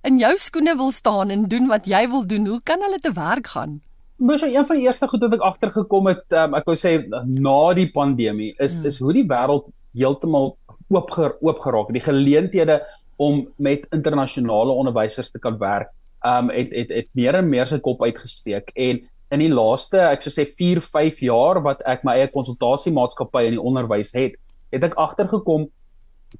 in 0.00 0.16
jou 0.16 0.32
skoene 0.40 0.78
wil 0.80 0.96
staan 0.96 1.28
en 1.28 1.44
doen 1.44 1.68
wat 1.68 1.84
jy 1.84 2.06
wil 2.08 2.24
doen, 2.24 2.48
hoe 2.54 2.62
kan 2.64 2.80
hulle 2.80 3.02
te 3.04 3.12
werk 3.12 3.52
gaan? 3.52 3.82
Mos 4.18 4.42
een 4.42 4.66
van 4.66 4.76
die 4.76 4.86
eerste 4.86 5.06
goed 5.08 5.22
wat 5.22 5.36
ek 5.36 5.44
agtergekom 5.46 6.08
het, 6.10 6.24
um, 6.34 6.56
ek 6.58 6.66
wou 6.66 6.74
sê 6.74 6.96
na 7.06 7.58
die 7.78 7.86
pandemie 7.94 8.54
is 8.58 8.80
mm. 8.80 8.88
is 8.90 8.98
hoe 8.98 9.12
die 9.14 9.26
wêreld 9.28 9.68
heeltemal 9.94 10.56
oop 10.90 11.12
oop 11.18 11.60
geraak 11.62 11.90
het. 11.90 11.98
Die 11.98 12.06
geleenthede 12.06 12.80
om 13.18 13.46
met 13.56 13.86
internasionale 13.94 14.74
onderwysers 14.74 15.30
te 15.30 15.38
kan 15.42 15.58
werk 15.58 15.94
um 16.26 16.50
het 16.50 16.72
het 16.74 16.90
het 16.90 17.08
meer 17.14 17.38
en 17.38 17.48
meer 17.48 17.66
sy 17.66 17.78
kop 17.82 18.02
uitgesteek 18.02 18.72
en 18.74 19.00
in 19.34 19.42
die 19.42 19.52
laaste 19.52 20.00
ek 20.00 20.24
sou 20.24 20.32
sê 20.34 20.46
4 20.50 20.80
5 20.82 21.22
jaar 21.22 21.60
wat 21.62 21.82
ek 21.86 22.04
my 22.06 22.16
eie 22.18 22.30
konsultasiemaatskappy 22.34 23.44
in 23.46 23.58
die 23.58 23.62
onderwys 23.70 24.10
het 24.16 24.38
het 24.74 24.86
ek 24.88 24.96
agtergekom 24.98 25.68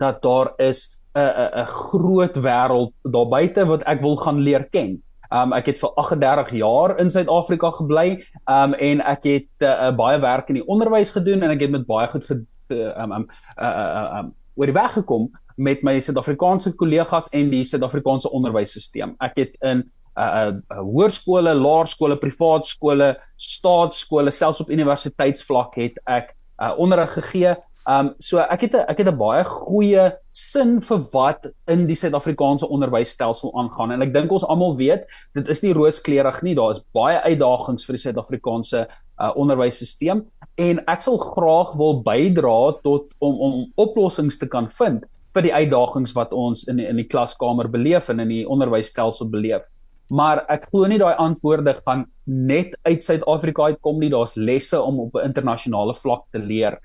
dat 0.02 0.22
daar 0.22 0.54
is 0.58 0.98
'n 1.14 1.20
'n 1.20 1.50
'n 1.62 1.66
groot 1.66 2.34
wêreld 2.36 2.92
daar 3.04 3.28
buite 3.28 3.64
wat 3.64 3.82
ek 3.86 4.00
wil 4.00 4.16
gaan 4.16 4.40
leer 4.40 4.64
ken. 4.70 5.02
Um 5.30 5.52
ek 5.52 5.66
het 5.72 5.80
vir 5.80 5.90
38 6.00 6.54
jaar 6.56 6.96
in 7.00 7.10
Suid-Afrika 7.10 7.70
gebly. 7.76 8.24
Um 8.48 8.74
en 8.74 9.02
ek 9.04 9.26
het 9.28 9.66
uh, 9.66 9.90
baie 9.96 10.20
werk 10.20 10.48
in 10.48 10.60
die 10.60 10.66
onderwys 10.66 11.12
gedoen 11.12 11.42
en 11.42 11.52
ek 11.52 11.66
het 11.66 11.74
met 11.74 11.86
baie 11.86 12.08
goed 12.08 12.24
ge, 12.24 12.40
um 12.72 13.12
um 13.12 13.28
uh, 13.58 13.68
uh, 13.68 14.18
um 14.20 14.32
oor 14.58 14.66
die 14.66 14.74
weg 14.74 14.92
gekom 14.96 15.28
met 15.58 15.82
my 15.82 15.98
Suid-Afrikaanse 16.00 16.72
kollegas 16.78 17.28
en 17.34 17.50
die 17.50 17.64
Suid-Afrikaanse 17.66 18.30
onderwysstelsel. 18.34 19.14
Ek 19.20 19.36
het 19.36 19.56
in 19.60 19.84
'n 19.84 19.90
uh, 20.18 20.52
uh, 20.72 20.82
hoërskole, 20.82 21.54
laerskole, 21.54 22.16
privaat 22.18 22.66
skole, 22.66 23.16
staatskole, 23.36 24.30
selfs 24.30 24.60
op 24.60 24.70
universiteitsvlak 24.70 25.76
het 25.76 26.00
ek 26.06 26.34
uh, 26.58 26.72
onderrig 26.78 27.12
gegee. 27.12 27.54
Um 27.88 28.10
so 28.20 28.36
ek 28.38 28.66
het 28.66 28.74
a, 28.76 28.84
ek 28.92 28.98
het 29.00 29.08
'n 29.08 29.16
baie 29.16 29.44
goeie 29.44 30.12
sin 30.30 30.80
vir 30.84 30.98
wat 31.12 31.46
in 31.68 31.86
die 31.86 31.96
Suid-Afrikaanse 31.96 32.68
onderwysstelsel 32.68 33.52
aangaan 33.56 33.92
en 33.92 34.02
ek 34.02 34.12
dink 34.12 34.30
ons 34.30 34.44
almal 34.44 34.76
weet 34.76 35.06
dit 35.34 35.48
is 35.48 35.62
nie 35.62 35.72
rooskleurig 35.72 36.42
nie 36.42 36.54
daar 36.54 36.72
is 36.76 36.84
baie 36.92 37.16
uitdagings 37.24 37.86
vir 37.86 37.96
die 37.96 38.02
Suid-Afrikaanse 38.02 38.86
uh, 39.18 39.32
onderwysstelsel 39.36 40.26
en 40.56 40.82
ek 40.86 41.02
sal 41.02 41.18
graag 41.18 41.76
wil 41.80 42.02
bydra 42.02 42.76
tot 42.84 43.08
om 43.20 43.40
om 43.40 43.72
oplossings 43.76 44.38
te 44.38 44.46
kan 44.46 44.68
vind 44.68 45.08
vir 45.34 45.46
die 45.46 45.54
uitdagings 45.54 46.14
wat 46.16 46.32
ons 46.32 46.66
in 46.68 46.80
in 46.80 47.00
die 47.00 47.08
klaskamer 47.08 47.68
beleef 47.72 48.08
en 48.12 48.20
in 48.20 48.28
die 48.28 48.44
onderwysstelsel 48.48 49.30
beleef. 49.30 49.64
Maar 50.08 50.44
ek 50.48 50.70
glo 50.70 50.88
nie 50.88 50.98
daai 51.00 51.14
antwoorde 51.20 51.74
gaan 51.84 52.06
net 52.26 52.72
uit 52.88 53.04
Suid-Afrika 53.04 53.68
uitkom 53.72 53.98
nie. 54.00 54.08
Daar's 54.10 54.36
lesse 54.36 54.80
om 54.80 55.00
op 55.00 55.14
'n 55.16 55.28
internasionale 55.28 55.94
vlak 55.94 56.24
te 56.32 56.38
leer. 56.38 56.78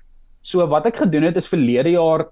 So 0.44 0.64
wat 0.68 0.84
ek 0.90 1.00
gedoen 1.00 1.24
het 1.30 1.38
is 1.40 1.48
verlede 1.48 1.94
jaar 1.96 2.26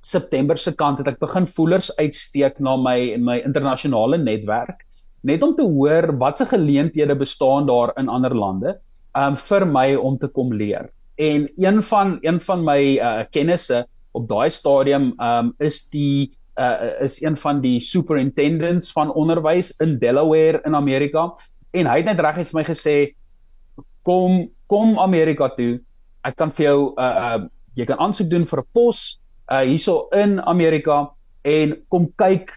September 0.00 0.56
se 0.56 0.72
kant 0.72 1.02
het 1.02 1.10
ek 1.12 1.18
begin 1.20 1.44
voelers 1.44 1.90
uitsteek 1.98 2.56
na 2.64 2.76
my 2.80 3.18
my 3.20 3.36
internasionale 3.44 4.16
netwerk 4.16 4.86
net 5.28 5.42
om 5.44 5.52
te 5.56 5.66
hoor 5.68 6.08
watse 6.16 6.46
geleenthede 6.48 7.14
bestaan 7.20 7.68
daar 7.68 7.92
in 8.00 8.08
ander 8.08 8.32
lande 8.32 8.78
um 9.18 9.36
vir 9.36 9.66
my 9.68 9.88
om 10.00 10.16
te 10.16 10.28
kom 10.28 10.54
leer. 10.56 10.88
En 11.20 11.48
een 11.60 11.82
van 11.84 12.16
een 12.22 12.40
van 12.40 12.64
my 12.64 12.80
uh, 12.96 13.24
kennisse 13.30 13.84
op 14.16 14.28
daai 14.28 14.48
stadium 14.50 15.12
um 15.20 15.52
is 15.60 15.82
die 15.92 16.32
uh, 16.56 17.02
is 17.04 17.20
een 17.20 17.36
van 17.36 17.60
die 17.60 17.76
superintendents 17.80 18.92
van 18.92 19.12
onderwys 19.12 19.74
in 19.84 19.98
Delaware 19.98 20.62
in 20.64 20.74
Amerika 20.74 21.28
en 21.76 21.86
hy 21.86 22.00
het 22.00 22.08
net 22.08 22.24
reg 22.24 22.40
het 22.40 22.48
vir 22.48 22.60
my 22.62 22.66
gesê 22.72 22.96
kom 24.02 24.48
kom 24.66 24.96
Amerika 24.98 25.52
toe 25.52 25.82
ek 26.24 26.36
kan 26.36 26.50
vir 26.50 26.66
jou 26.66 26.78
uh, 26.96 27.14
uh 27.26 27.48
jy 27.78 27.86
kan 27.86 28.00
aansoek 28.02 28.28
doen 28.30 28.46
vir 28.46 28.60
'n 28.60 28.68
pos 28.74 29.20
uh 29.50 29.62
hierso 29.62 30.08
in 30.12 30.40
Amerika 30.40 31.10
en 31.44 31.76
kom 31.88 32.10
kyk 32.18 32.50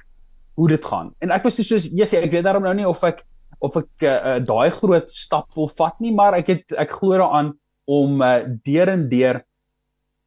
hoe 0.55 0.67
dit 0.67 0.85
gaan. 0.85 1.13
En 1.21 1.31
ek 1.31 1.43
was 1.43 1.55
toe 1.55 1.65
soos 1.65 1.87
yes, 1.91 2.13
ek 2.13 2.31
weet 2.31 2.43
daarom 2.43 2.63
nou 2.63 2.73
nie 2.73 2.87
of 2.87 3.03
ek 3.03 3.23
of 3.63 3.77
ek 3.79 4.03
uh, 4.03 4.09
uh, 4.09 4.39
daai 4.43 4.69
groot 4.75 5.09
stap 5.09 5.47
wil 5.55 5.69
vat 5.69 5.95
nie 6.03 6.11
maar 6.11 6.35
ek 6.35 6.47
het 6.47 6.75
ek 6.77 6.91
glo 6.99 7.15
daaraan 7.15 7.53
om 7.87 8.21
uh, 8.21 8.43
deur 8.65 8.91
en 8.91 9.07
deur 9.09 9.41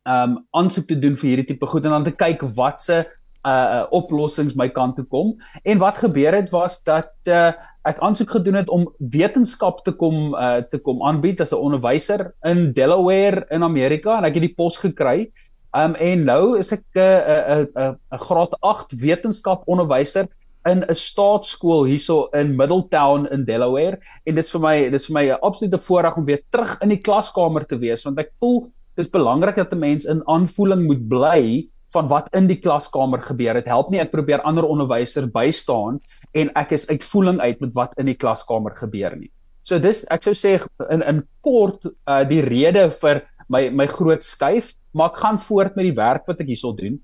um 0.07 0.37
aansoek 0.55 0.87
te 0.87 0.99
doen 1.03 1.17
vir 1.19 1.33
hierdie 1.33 1.49
tipe 1.49 1.67
goed 1.67 1.85
en 1.85 1.97
dan 1.97 2.05
te 2.07 2.15
kyk 2.15 2.45
watse 2.57 3.01
uh, 3.03 3.07
uh 3.51 3.85
oplossings 3.95 4.57
my 4.59 4.69
kant 4.71 4.97
toe 4.97 5.07
kom. 5.11 5.35
En 5.65 5.83
wat 5.83 5.99
gebeur 5.99 6.35
het 6.35 6.51
was 6.55 6.79
dat 6.87 7.13
uh, 7.27 7.53
ek 7.87 8.01
aansoek 8.03 8.31
gedoen 8.39 8.59
het 8.59 8.71
om 8.73 8.87
wetenskap 8.99 9.85
te 9.87 9.93
kom 9.95 10.35
uh, 10.35 10.63
te 10.71 10.79
kom 10.83 11.03
aanbied 11.07 11.41
as 11.41 11.53
'n 11.53 11.63
onderwyser 11.69 12.33
in 12.45 12.73
Delaware 12.73 13.47
in 13.51 13.63
Amerika 13.63 14.19
en 14.19 14.25
ek 14.25 14.35
het 14.35 14.47
die 14.49 14.57
pos 14.57 14.79
gekry 14.79 15.31
um 15.77 15.95
en 15.95 16.25
nou 16.25 16.59
is 16.59 16.73
ek 16.73 16.85
'n 16.95 17.01
'n 17.01 17.69
'n 17.77 17.95
uh, 18.13 18.19
graad 18.19 18.57
8 18.61 18.97
wetenskap 19.01 19.63
onderwyser 19.67 20.29
in 20.67 20.83
'n 20.83 20.95
staatskool 20.95 21.85
hierso 21.85 22.29
in 22.35 22.57
Middletown 22.57 23.27
in 23.31 23.45
Delaware 23.45 23.99
en 24.27 24.35
dis 24.35 24.51
vir 24.51 24.61
my 24.61 24.91
dis 24.91 25.07
vir 25.07 25.15
my 25.15 25.25
'n 25.31 25.43
absolute 25.43 25.79
voorreg 25.79 26.17
om 26.17 26.25
weer 26.25 26.43
terug 26.51 26.77
in 26.83 26.89
die 26.89 27.03
klaskamer 27.03 27.67
te 27.67 27.79
wees 27.79 28.05
want 28.05 28.19
ek 28.19 28.33
voel 28.41 28.67
dis 28.97 29.11
belangrik 29.11 29.57
dat 29.57 29.73
'n 29.73 29.79
mens 29.79 30.05
in 30.05 30.23
aanvoeling 30.27 30.87
moet 30.87 31.09
bly 31.09 31.69
van 31.95 32.09
wat 32.09 32.29
in 32.37 32.49
die 32.51 32.59
klaskamer 32.61 33.23
gebeur. 33.23 33.55
Dit 33.55 33.71
help 33.71 33.91
nie 33.91 34.01
ek 34.03 34.13
probeer 34.13 34.43
ander 34.49 34.67
onderwysers 34.67 35.31
bystaan 35.33 36.01
en 36.37 36.53
ek 36.61 36.75
is 36.77 36.89
uitvoering 36.91 37.41
uit 37.41 37.61
met 37.65 37.73
wat 37.77 37.97
in 38.01 38.11
die 38.11 38.19
klaskamer 38.19 38.77
gebeur 38.77 39.17
nie. 39.17 39.31
So 39.67 39.81
dis 39.83 40.05
ek 40.15 40.27
sou 40.27 40.35
sê 40.37 40.59
in 40.93 41.03
in 41.03 41.25
kort 41.43 41.89
uh, 41.89 42.23
die 42.29 42.43
rede 42.45 42.87
vir 43.03 43.25
my 43.53 43.67
my 43.71 43.87
groot 43.91 44.25
skuif, 44.27 44.75
maar 44.95 45.13
ek 45.13 45.23
gaan 45.25 45.41
voort 45.43 45.77
met 45.79 45.89
die 45.89 45.97
werk 45.97 46.27
wat 46.31 46.41
ek 46.43 46.53
hierso 46.53 46.75
doen. 46.77 47.01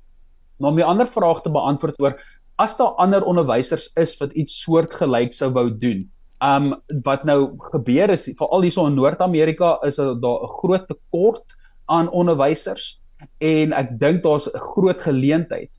Maar 0.61 0.71
om 0.71 0.79
'n 0.79 0.91
ander 0.95 1.11
vraag 1.11 1.43
te 1.43 1.51
beantwoord 1.51 2.01
oor 2.01 2.19
as 2.59 2.77
daar 2.77 2.95
ander 3.03 3.25
onderwysers 3.25 3.91
is 3.97 4.15
wat 4.21 4.33
iets 4.39 4.63
soortgelyk 4.63 5.35
sou 5.35 5.51
wou 5.51 5.71
doen. 5.71 6.09
Um 6.43 6.75
wat 7.05 7.25
nou 7.25 7.57
gebeur 7.73 8.11
is 8.11 8.31
veral 8.39 8.63
hierso 8.63 8.87
in 8.87 8.95
Noord-Amerika 8.95 9.79
is 9.87 9.97
daar 9.97 10.15
'n 10.15 10.55
groot 10.61 10.87
tekort 10.89 11.57
aan 11.89 12.09
onderwysers 12.11 13.01
en 13.41 13.73
ek 13.73 13.99
dink 13.99 14.23
daar's 14.23 14.47
'n 14.47 14.59
groot 14.75 15.01
geleentheid 15.01 15.71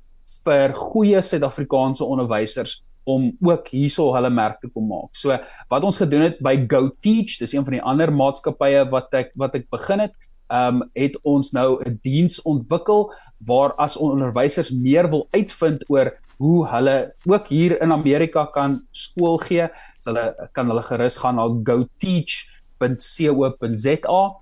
vir 0.44 0.74
goeie 0.74 1.22
Suid-Afrikaanse 1.22 2.04
onderwysers 2.04 2.84
om 3.04 3.38
ook 3.42 3.68
hierso 3.68 4.14
hulle 4.16 4.30
merk 4.30 4.62
te 4.62 4.70
kom 4.70 4.88
maak. 4.88 5.16
So 5.16 5.38
wat 5.70 5.84
ons 5.84 5.98
gedoen 5.98 6.22
het 6.30 6.40
by 6.44 6.68
Go 6.72 6.90
Teach, 7.02 7.38
dis 7.40 7.54
een 7.54 7.66
van 7.66 7.74
die 7.78 7.84
ander 7.84 8.12
maatskappye 8.12 8.90
wat 8.92 9.14
ek 9.14 9.34
wat 9.40 9.56
ek 9.60 9.70
begin 9.74 10.00
het, 10.08 10.16
ehm 10.54 10.82
um, 10.82 10.90
het 10.94 11.18
ons 11.24 11.52
nou 11.52 11.82
'n 11.82 12.00
diens 12.04 12.42
ontwikkel 12.42 13.14
waar 13.46 13.74
as 13.78 13.98
onderwysers 13.98 14.72
meer 14.72 15.10
wil 15.10 15.28
uitvind 15.32 15.90
oor 15.90 16.14
hoe 16.38 16.68
hulle 16.68 17.14
ook 17.26 17.48
hier 17.48 17.82
in 17.82 17.92
Amerika 17.92 18.46
kan 18.46 18.88
skool 18.92 19.38
gee, 19.38 19.68
so 20.00 20.12
hulle 20.12 20.36
kan 20.52 20.68
hulle 20.68 20.84
gerus 20.84 21.18
gaan 21.18 21.36
na 21.36 21.48
goteach.co.za 21.48 24.42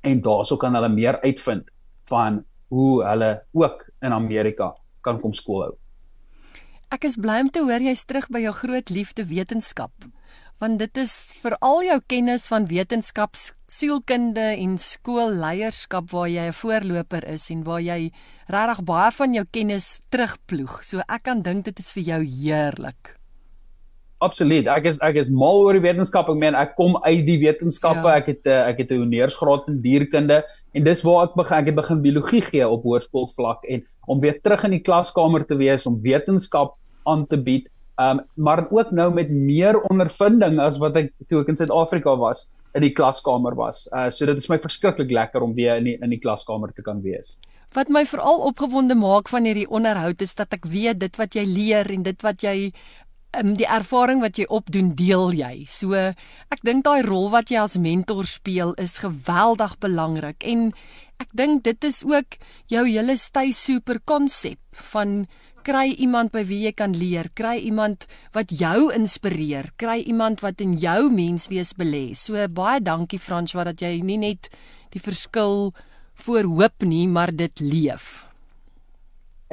en 0.00 0.20
daarso 0.20 0.56
kan 0.56 0.74
hulle 0.74 0.88
meer 0.88 1.20
uitvind 1.22 1.70
van 2.08 2.44
hoe 2.68 3.04
hulle 3.04 3.42
ook 3.52 3.90
in 4.02 4.12
Amerika 4.12 4.76
kan 5.00 5.20
kom 5.20 5.32
skoolhou. 5.32 5.76
Ek 6.88 7.02
is 7.04 7.18
bly 7.20 7.42
om 7.44 7.48
te 7.52 7.60
hoor 7.60 7.82
jy's 7.84 8.06
terug 8.08 8.30
by 8.32 8.40
jou 8.40 8.52
groot 8.56 8.88
liefde 8.88 9.26
wetenskap. 9.28 10.06
Want 10.58 10.80
dit 10.80 11.00
is 11.02 11.12
vir 11.42 11.54
al 11.60 11.82
jou 11.84 11.98
kennis 12.08 12.46
van 12.48 12.64
wetenskap, 12.70 13.36
sielkunde 13.68 14.46
en 14.54 14.78
skoolleierskap 14.80 16.08
waar 16.14 16.30
jy 16.32 16.48
'n 16.48 16.56
voorloper 16.56 17.28
is 17.28 17.50
en 17.50 17.62
waar 17.68 17.84
jy 17.84 18.10
regtig 18.48 18.80
baie 18.84 19.12
van 19.12 19.34
jou 19.34 19.44
kennis 19.44 20.00
terugploeg. 20.08 20.80
So 20.82 21.04
ek 21.08 21.22
kan 21.22 21.42
dink 21.42 21.64
dit 21.64 21.78
is 21.78 21.92
vir 21.92 22.02
jou 22.02 22.24
heerlik. 22.24 23.17
Absoluut. 24.18 24.66
Ek 24.66 24.88
is 24.90 24.98
ek 25.04 25.20
is 25.20 25.28
mal 25.30 25.60
oor 25.62 25.76
die 25.78 25.84
wetenskap. 25.84 26.26
Ek 26.32 26.38
meen 26.40 26.56
ek 26.58 26.74
kom 26.78 26.96
uit 27.04 27.22
die 27.26 27.38
wetenskappe. 27.38 28.02
Ja. 28.10 28.18
Ek 28.18 28.32
het 28.32 28.48
eh, 28.50 28.64
ek 28.72 28.82
het 28.82 28.90
'n 28.90 29.04
honeursgraad 29.04 29.68
in 29.70 29.80
dierkunde 29.84 30.42
en 30.74 30.84
dis 30.84 31.02
waar 31.06 31.28
ek 31.28 31.36
begin 31.38 31.58
ek 31.58 31.70
het 31.70 31.78
begin 31.78 32.02
biologie 32.02 32.42
gee 32.42 32.66
op 32.66 32.82
hoërskoolvlak 32.82 33.64
en 33.70 33.84
om 34.06 34.20
weer 34.20 34.40
terug 34.42 34.64
in 34.64 34.74
die 34.74 34.82
klaskamer 34.82 35.46
te 35.46 35.56
wees 35.56 35.86
om 35.86 36.02
wetenskap 36.02 36.74
aan 37.06 37.26
te 37.26 37.36
bied. 37.36 37.70
Um 37.98 38.20
maar 38.34 38.66
ook 38.70 38.90
nou 38.90 39.12
met 39.14 39.30
meer 39.30 39.78
ondervinding 39.90 40.58
as 40.58 40.78
wat 40.78 40.96
ek 40.96 41.12
toe 41.28 41.40
ek 41.42 41.48
in 41.48 41.56
Suid-Afrika 41.56 42.16
was 42.18 42.50
in 42.74 42.82
die 42.82 42.94
klaskamer 42.94 43.54
was. 43.54 43.86
Uh 43.94 44.08
so 44.10 44.26
dit 44.26 44.36
is 44.36 44.50
my 44.50 44.58
verskriklik 44.58 45.10
lekker 45.10 45.42
om 45.42 45.54
weer 45.54 45.76
in 45.76 45.84
die 45.84 45.98
in 46.02 46.10
die 46.10 46.18
klaskamer 46.18 46.74
te 46.74 46.82
kan 46.82 47.02
wees. 47.02 47.38
Wat 47.74 47.88
my 47.88 48.04
veral 48.06 48.40
opgewonde 48.48 48.94
maak 48.96 49.28
van 49.28 49.44
hierdie 49.44 49.68
onderhoud 49.68 50.22
is 50.24 50.34
dat 50.34 50.52
ek 50.56 50.64
weet 50.66 50.98
dit 51.00 51.16
wat 51.16 51.34
jy 51.34 51.44
leer 51.44 51.86
en 51.86 52.02
dit 52.02 52.22
wat 52.22 52.42
jy 52.42 52.72
um, 53.36 53.54
die 53.58 53.68
ervaring 53.68 54.22
wat 54.24 54.38
jy 54.38 54.46
opdoen 54.48 54.92
deel 54.98 55.32
jy. 55.36 55.64
So 55.68 55.96
ek 55.96 56.62
dink 56.66 56.86
daai 56.86 57.02
rol 57.06 57.28
wat 57.34 57.52
jy 57.52 57.60
as 57.62 57.78
mentor 57.80 58.28
speel 58.28 58.74
is 58.78 58.98
geweldig 59.02 59.78
belangrik 59.82 60.44
en 60.46 60.70
ek 61.18 61.34
dink 61.34 61.64
dit 61.66 61.84
is 61.84 62.04
ook 62.06 62.38
jou 62.70 62.84
hele 62.86 63.18
stay 63.18 63.52
super 63.52 63.98
konsep 64.06 64.60
van 64.92 65.26
kry 65.66 65.90
iemand 66.00 66.32
by 66.32 66.44
wie 66.48 66.62
jy 66.64 66.72
kan 66.72 66.94
leer, 66.96 67.28
kry 67.36 67.58
iemand 67.68 68.06
wat 68.32 68.54
jou 68.54 68.88
inspireer, 68.94 69.72
kry 69.76 69.98
iemand 70.06 70.40
wat 70.40 70.62
in 70.64 70.78
jou 70.80 71.10
menswees 71.12 71.74
belê. 71.76 72.14
So 72.16 72.40
baie 72.48 72.80
dankie 72.80 73.20
François 73.20 73.66
dat 73.68 73.82
jy 73.84 73.98
nie 74.00 74.20
net 74.22 74.48
die 74.94 75.02
verskil 75.02 75.74
voorhoop 76.24 76.88
nie, 76.88 77.04
maar 77.10 77.34
dit 77.34 77.60
leef. 77.60 78.27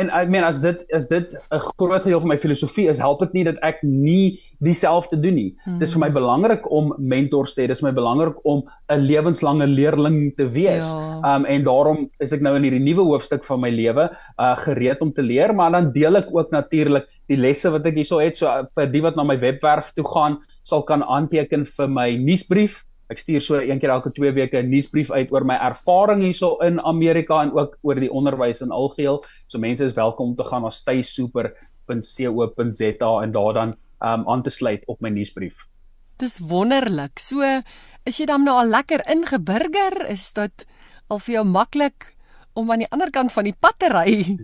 En 0.01 0.11
ek 0.11 0.31
meen 0.31 0.43
as 0.43 0.59
dit 0.63 0.81
is 0.95 1.07
dit 1.07 1.35
'n 1.51 1.59
groot 1.79 2.03
deel 2.03 2.19
van 2.19 2.29
my 2.29 2.37
filosofie 2.37 2.87
is 2.91 2.99
help 2.99 3.19
dit 3.19 3.33
nie 3.33 3.43
dat 3.43 3.59
ek 3.63 3.81
nie 3.83 4.39
dieselfde 4.59 5.19
doen 5.19 5.35
nie. 5.35 5.55
Hmm. 5.63 5.79
Dis 5.79 5.93
vir 5.93 5.99
my 5.99 6.09
belangrik 6.09 6.71
om 6.71 6.93
mentors 6.97 7.53
te 7.53 7.63
hê. 7.63 7.67
Dis 7.67 7.81
vir 7.81 7.91
my 7.91 7.95
belangrik 7.95 8.35
om 8.45 8.63
'n 8.89 8.99
lewenslange 8.99 9.67
leerling 9.67 10.35
te 10.35 10.47
wees. 10.47 10.85
Ja. 10.85 11.35
Um 11.35 11.45
en 11.45 11.63
daarom 11.63 12.09
is 12.19 12.33
ek 12.33 12.41
nou 12.41 12.55
in 12.55 12.63
hierdie 12.63 12.83
nuwe 12.83 13.03
hoofstuk 13.03 13.43
van 13.43 13.59
my 13.59 13.69
lewe 13.69 14.09
uh 14.39 14.55
gereed 14.57 15.01
om 15.01 15.11
te 15.11 15.21
leer, 15.21 15.53
maar 15.55 15.71
dan 15.71 15.91
deel 15.91 16.15
ek 16.15 16.27
ook 16.31 16.51
natuurlik 16.51 17.07
die 17.27 17.37
lesse 17.37 17.69
wat 17.71 17.85
ek 17.85 17.95
hierso 17.95 18.19
het. 18.19 18.37
So 18.37 18.47
uh, 18.47 18.65
vir 18.75 18.87
die 18.87 19.01
wat 19.01 19.15
na 19.15 19.23
my 19.23 19.39
webwerf 19.39 19.93
toe 19.95 20.05
gaan, 20.05 20.39
sal 20.63 20.83
kan 20.83 21.03
aanteken 21.03 21.65
vir 21.65 21.87
my 21.87 22.15
nuusbrief 22.17 22.84
Ek 23.13 23.19
stuur 23.21 23.41
so 23.41 23.59
een 23.61 23.79
keer 23.79 23.89
elke 23.93 24.11
2 24.11 24.31
weke 24.33 24.57
'n 24.57 24.69
nuusbrief 24.69 25.11
uit 25.11 25.31
oor 25.31 25.45
my 25.45 25.55
ervaring 25.61 26.21
hierso 26.23 26.57
in 26.65 26.81
Amerika 26.81 27.41
en 27.41 27.51
ook 27.53 27.77
oor 27.81 27.99
die 27.99 28.11
onderwys 28.11 28.61
in 28.61 28.71
algeheel. 28.71 29.25
So 29.47 29.59
mense 29.59 29.85
is 29.85 29.93
welkom 29.93 30.27
om 30.29 30.35
te 30.35 30.43
gaan 30.43 30.61
na 30.61 30.69
staysuper.co.za 30.69 33.21
en 33.21 33.31
daar 33.31 33.53
dan 33.53 33.75
um 34.01 34.29
aan 34.29 34.43
te 34.43 34.49
sluit 34.49 34.87
op 34.87 35.01
my 35.01 35.09
nuusbrief. 35.09 35.67
Dis 36.17 36.39
wonderlik. 36.39 37.19
So 37.19 37.61
is 38.03 38.17
jy 38.17 38.25
dan 38.25 38.43
nou 38.43 38.57
al 38.57 38.69
lekker 38.69 39.01
ingeburger? 39.11 40.09
Is 40.09 40.33
dit 40.33 40.65
al 41.07 41.19
vir 41.19 41.33
jou 41.33 41.45
maklik 41.45 42.15
om 42.53 42.71
aan 42.71 42.79
die 42.79 42.91
ander 42.91 43.09
kant 43.11 43.31
van 43.31 43.43
die 43.43 43.55
pad 43.59 43.73
te 43.77 43.89
ry? 43.93 44.37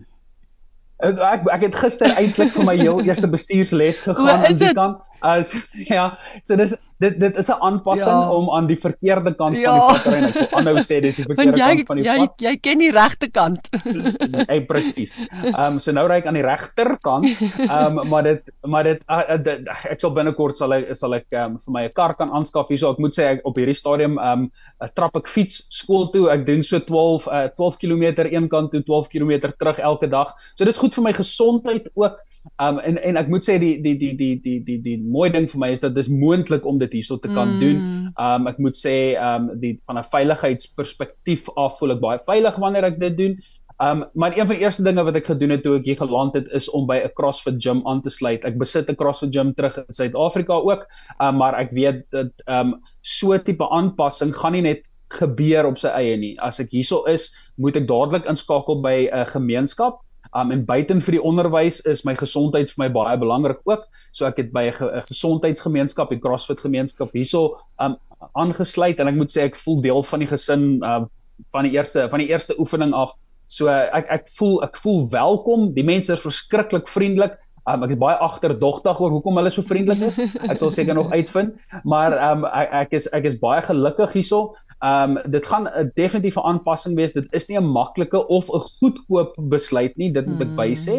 Ek 1.02 1.50
ek 1.50 1.62
het 1.62 1.76
gister 1.76 2.14
eintlik 2.14 2.54
vir 2.54 2.66
my 2.68 2.76
heel 2.78 3.02
eerste 3.02 3.28
bestuursles 3.28 4.02
gegaan 4.06 4.46
aan 4.46 4.58
die 4.58 4.74
kant. 4.74 5.02
As 5.22 5.54
ja, 5.94 6.18
so 6.42 6.58
dis 6.58 6.74
dit 7.02 7.18
dit 7.20 7.38
is 7.38 7.48
'n 7.50 7.58
aanpassing 7.60 8.22
ja. 8.22 8.34
om 8.34 8.50
aan 8.54 8.68
die 8.70 8.78
verkeerde 8.78 9.34
kant 9.36 9.58
ja. 9.58 9.74
van 9.74 9.78
die 9.78 9.88
pad 9.88 10.04
te 10.04 10.10
ry. 10.10 10.20
Ek 10.22 10.34
wil 10.34 10.60
aanhou 10.60 10.84
sê 10.86 11.00
dis 11.02 11.16
die 11.18 11.26
verkeerde 11.30 11.58
jy, 11.58 11.70
kant 11.76 11.88
van 11.90 11.98
die 12.02 12.06
jy, 12.06 12.18
pad. 12.18 12.34
Jy 12.42 12.48
jy 12.48 12.56
ken 12.68 12.84
die 12.84 12.92
regte 12.92 13.30
kant. 13.30 13.70
Hey 14.52 14.62
presies. 14.70 15.16
Ehm 15.42 15.58
um, 15.66 15.80
so 15.80 15.94
nou 15.96 16.06
ry 16.10 16.20
ek 16.22 16.30
aan 16.30 16.38
die 16.38 16.46
regterkant. 16.46 17.30
Ehm 17.66 18.00
um, 18.02 18.10
maar 18.10 18.24
dit 18.30 18.54
maar 18.66 18.90
dit, 18.90 19.04
uh, 19.10 19.22
uh, 19.22 19.38
dit 19.42 19.70
ek 19.90 20.02
sal 20.02 20.14
binnekort 20.18 20.58
sal 20.58 20.74
ek 20.78 20.94
sal 20.98 21.18
ek 21.18 21.28
um, 21.44 21.58
vir 21.66 21.76
my 21.78 21.86
'n 21.90 21.94
kar 21.98 22.16
kan 22.18 22.34
aanskaf 22.34 22.70
hierso. 22.70 22.94
Ek 22.94 23.02
moet 23.02 23.18
sê 23.18 23.30
ek 23.36 23.46
op 23.50 23.58
hierdie 23.58 23.78
stadium 23.78 24.18
ehm 24.18 24.50
um, 24.50 24.90
trap 24.98 25.18
ek 25.18 25.30
fiets 25.30 25.66
skool 25.70 26.10
toe. 26.14 26.30
Ek 26.34 26.46
doen 26.46 26.64
so 26.64 26.80
12 26.80 27.30
uh, 27.30 27.48
12 27.58 27.78
km 27.82 28.26
een 28.30 28.50
kant 28.50 28.74
toe, 28.74 28.82
12 28.86 29.10
km 29.10 29.54
terug 29.58 29.80
elke 29.80 30.10
dag. 30.10 30.34
So 30.56 30.66
dis 30.66 30.78
goed 30.78 30.94
vir 30.94 31.04
my 31.10 31.14
gesondheid 31.14 31.90
ook. 31.94 32.20
Um 32.58 32.80
en 32.80 32.98
en 32.98 33.18
ek 33.22 33.30
moet 33.30 33.46
sê 33.46 33.58
die 33.62 33.76
die 33.86 33.94
die 34.02 34.16
die 34.18 34.36
die 34.42 34.58
die 34.66 34.78
die 34.82 34.98
mooi 35.02 35.30
ding 35.34 35.48
vir 35.50 35.62
my 35.62 35.70
is 35.74 35.82
dat 35.84 35.94
dis 35.94 36.10
moontlik 36.10 36.66
om 36.66 36.80
dit 36.82 36.94
hierso 36.98 37.20
te 37.22 37.30
kan 37.30 37.56
mm. 37.56 37.60
doen. 37.62 37.80
Um 38.18 38.50
ek 38.50 38.58
moet 38.66 38.78
sê 38.78 39.14
um 39.22 39.52
die 39.62 39.76
van 39.86 40.02
'n 40.02 40.10
veiligheidsperspektief 40.14 41.50
af 41.56 41.78
voel 41.80 41.98
ek 41.98 42.02
baie 42.02 42.24
veilig 42.26 42.58
wanneer 42.64 42.90
ek 42.90 43.00
dit 43.00 43.18
doen. 43.18 43.38
Um 43.82 44.06
maar 44.14 44.34
een 44.38 44.48
van 44.50 44.56
die 44.58 44.66
eerste 44.66 44.84
dinge 44.84 45.06
wat 45.06 45.22
ek 45.22 45.30
gedoen 45.30 45.54
het 45.54 45.64
toe 45.64 45.78
ek 45.78 45.86
hier 45.86 46.02
geland 46.02 46.34
het 46.38 46.50
is 46.58 46.70
om 46.70 46.90
by 46.90 46.98
'n 47.04 47.14
CrossFit 47.14 47.62
gym 47.62 47.86
aan 47.86 48.02
te 48.02 48.10
sluit. 48.10 48.46
Ek 48.46 48.58
besit 48.58 48.90
'n 48.90 48.98
CrossFit 48.98 49.34
gym 49.34 49.54
terug 49.54 49.78
in 49.78 49.94
Suid-Afrika 49.94 50.54
ook. 50.54 50.88
Um 51.22 51.38
maar 51.38 51.54
ek 51.54 51.72
weet 51.72 52.06
dat 52.10 52.34
um 52.48 52.82
so 53.02 53.38
tipe 53.38 53.70
aanpassing 53.70 54.34
gaan 54.34 54.54
nie 54.54 54.62
net 54.62 54.82
gebeur 55.10 55.66
op 55.66 55.78
sy 55.78 55.90
eie 55.90 56.18
nie. 56.18 56.40
As 56.40 56.60
ek 56.60 56.72
hierso 56.72 57.04
is, 57.06 57.36
moet 57.58 57.76
ek 57.76 57.88
dadelik 57.88 58.26
inskakel 58.26 58.82
by 58.82 59.10
'n 59.12 59.26
gemeenskap 59.26 60.02
Um 60.36 60.52
en 60.52 60.66
buiten 60.66 61.02
vir 61.04 61.18
die 61.18 61.24
onderwys 61.24 61.82
is 61.90 62.06
my 62.08 62.16
gesondheid 62.16 62.72
vir 62.72 62.86
my 62.86 62.90
baie 62.96 63.18
belangrik 63.20 63.60
ook. 63.68 63.84
So 64.16 64.26
ek 64.26 64.38
het 64.38 64.54
by 64.54 64.70
'n 64.70 64.74
ge 64.78 65.04
gesondheidsgemeenskap, 65.10 66.10
die 66.10 66.20
CrossFit 66.20 66.60
gemeenskap 66.60 67.12
hierso 67.12 67.58
um 67.80 67.98
aangesluit 68.36 69.00
en 69.00 69.08
ek 69.08 69.16
moet 69.16 69.32
sê 69.32 69.44
ek 69.50 69.56
voel 69.56 69.82
deel 69.82 70.04
van 70.04 70.20
die 70.20 70.28
gesin 70.28 70.84
uh 70.84 71.06
van 71.52 71.64
die 71.64 71.74
eerste 71.74 72.08
van 72.10 72.20
die 72.20 72.30
eerste 72.30 72.56
oefening 72.60 72.94
af. 72.94 73.14
So 73.48 73.68
ek 73.68 74.08
ek 74.10 74.28
voel 74.38 74.64
ek 74.64 74.78
voel 74.78 75.10
welkom. 75.10 75.74
Die 75.74 75.84
mense 75.84 76.14
is 76.14 76.24
verskriklik 76.24 76.88
vriendelik. 76.88 77.38
Um, 77.70 77.84
ek 77.84 77.92
is 77.92 78.00
baie 78.02 78.18
agterdogtig 78.18 79.02
oor 79.02 79.12
hoekom 79.14 79.38
hulle 79.38 79.52
so 79.54 79.62
vriendelik 79.62 80.02
is. 80.08 80.18
Ek 80.50 80.58
sal 80.58 80.72
seker 80.74 80.96
nog 80.98 81.12
uitvind, 81.14 81.60
maar 81.84 82.16
um, 82.32 82.46
ek, 82.46 82.72
ek 82.80 82.96
is 82.98 83.06
ek 83.14 83.28
is 83.30 83.38
baie 83.42 83.62
gelukkig 83.62 84.16
hierso. 84.18 84.56
Ehm 84.82 85.18
um, 85.18 85.32
dit 85.32 85.46
gaan 85.46 85.68
'n 85.70 85.92
definitiewe 85.94 86.44
aanpassing 86.44 86.96
wees. 86.96 87.14
Dit 87.14 87.28
is 87.32 87.48
nie 87.48 87.58
'n 87.58 87.72
maklike 87.72 88.28
of 88.28 88.50
'n 88.50 88.60
goedkoop 88.80 89.36
besluit 89.38 89.98
nie, 89.98 90.12
dit 90.12 90.26
moet 90.26 90.42
ek 90.42 90.56
bysê. 90.58 90.98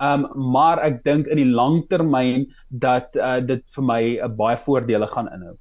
Ehm 0.00 0.24
um, 0.24 0.50
maar 0.52 0.78
ek 0.78 1.04
dink 1.04 1.26
in 1.26 1.36
die 1.36 1.52
langtermyn 1.54 2.48
dat 2.68 3.16
uh, 3.16 3.38
dit 3.40 3.62
vir 3.76 3.84
my 3.84 4.02
uh, 4.16 4.28
baie 4.28 4.56
voordele 4.56 5.06
gaan 5.06 5.28
inhou. 5.28 5.54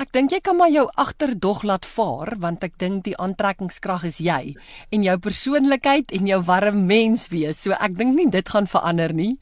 Ek 0.00 0.14
dink 0.16 0.32
jy 0.32 0.38
kan 0.40 0.56
maar 0.56 0.70
jou 0.72 0.86
agterdog 0.96 1.60
laat 1.62 1.84
vaar 1.84 2.32
want 2.40 2.62
ek 2.64 2.78
dink 2.80 3.04
die 3.04 3.16
aantrekkingskrag 3.20 4.06
is 4.08 4.20
jy 4.24 4.54
en 4.88 5.02
jou 5.04 5.16
persoonlikheid 5.18 6.14
en 6.16 6.30
jou 6.30 6.38
warm 6.48 6.86
mens 6.86 7.26
wees. 7.28 7.60
So 7.60 7.76
ek 7.76 7.98
dink 7.98 8.16
nie 8.16 8.30
dit 8.30 8.48
gaan 8.48 8.70
verander 8.70 9.12
nie 9.12 9.34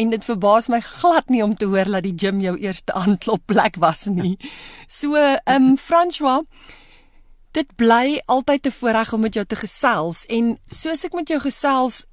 en 0.00 0.14
dit 0.14 0.24
verbaas 0.24 0.70
my 0.72 0.80
glad 0.80 1.28
nie 1.28 1.44
om 1.44 1.52
te 1.52 1.68
hoor 1.68 1.84
dat 1.84 2.08
die 2.08 2.16
gym 2.16 2.40
jou 2.40 2.56
eerste 2.56 2.96
aanklop 2.96 3.44
plek 3.44 3.76
was 3.76 4.06
nie. 4.08 4.38
So 4.88 5.12
ehm 5.20 5.74
um, 5.74 5.76
François 5.76 6.46
Dit 7.56 7.70
bly 7.80 8.20
altyd 8.28 8.66
'n 8.66 8.70
voorreg 8.78 9.12
om 9.12 9.20
met 9.20 9.34
jou 9.34 9.46
te 9.46 9.56
gesels 9.56 10.26
en 10.26 10.58
soos 10.66 11.04
ek 11.04 11.12
met 11.12 11.28
jou 11.28 11.40
gesels, 11.40 12.04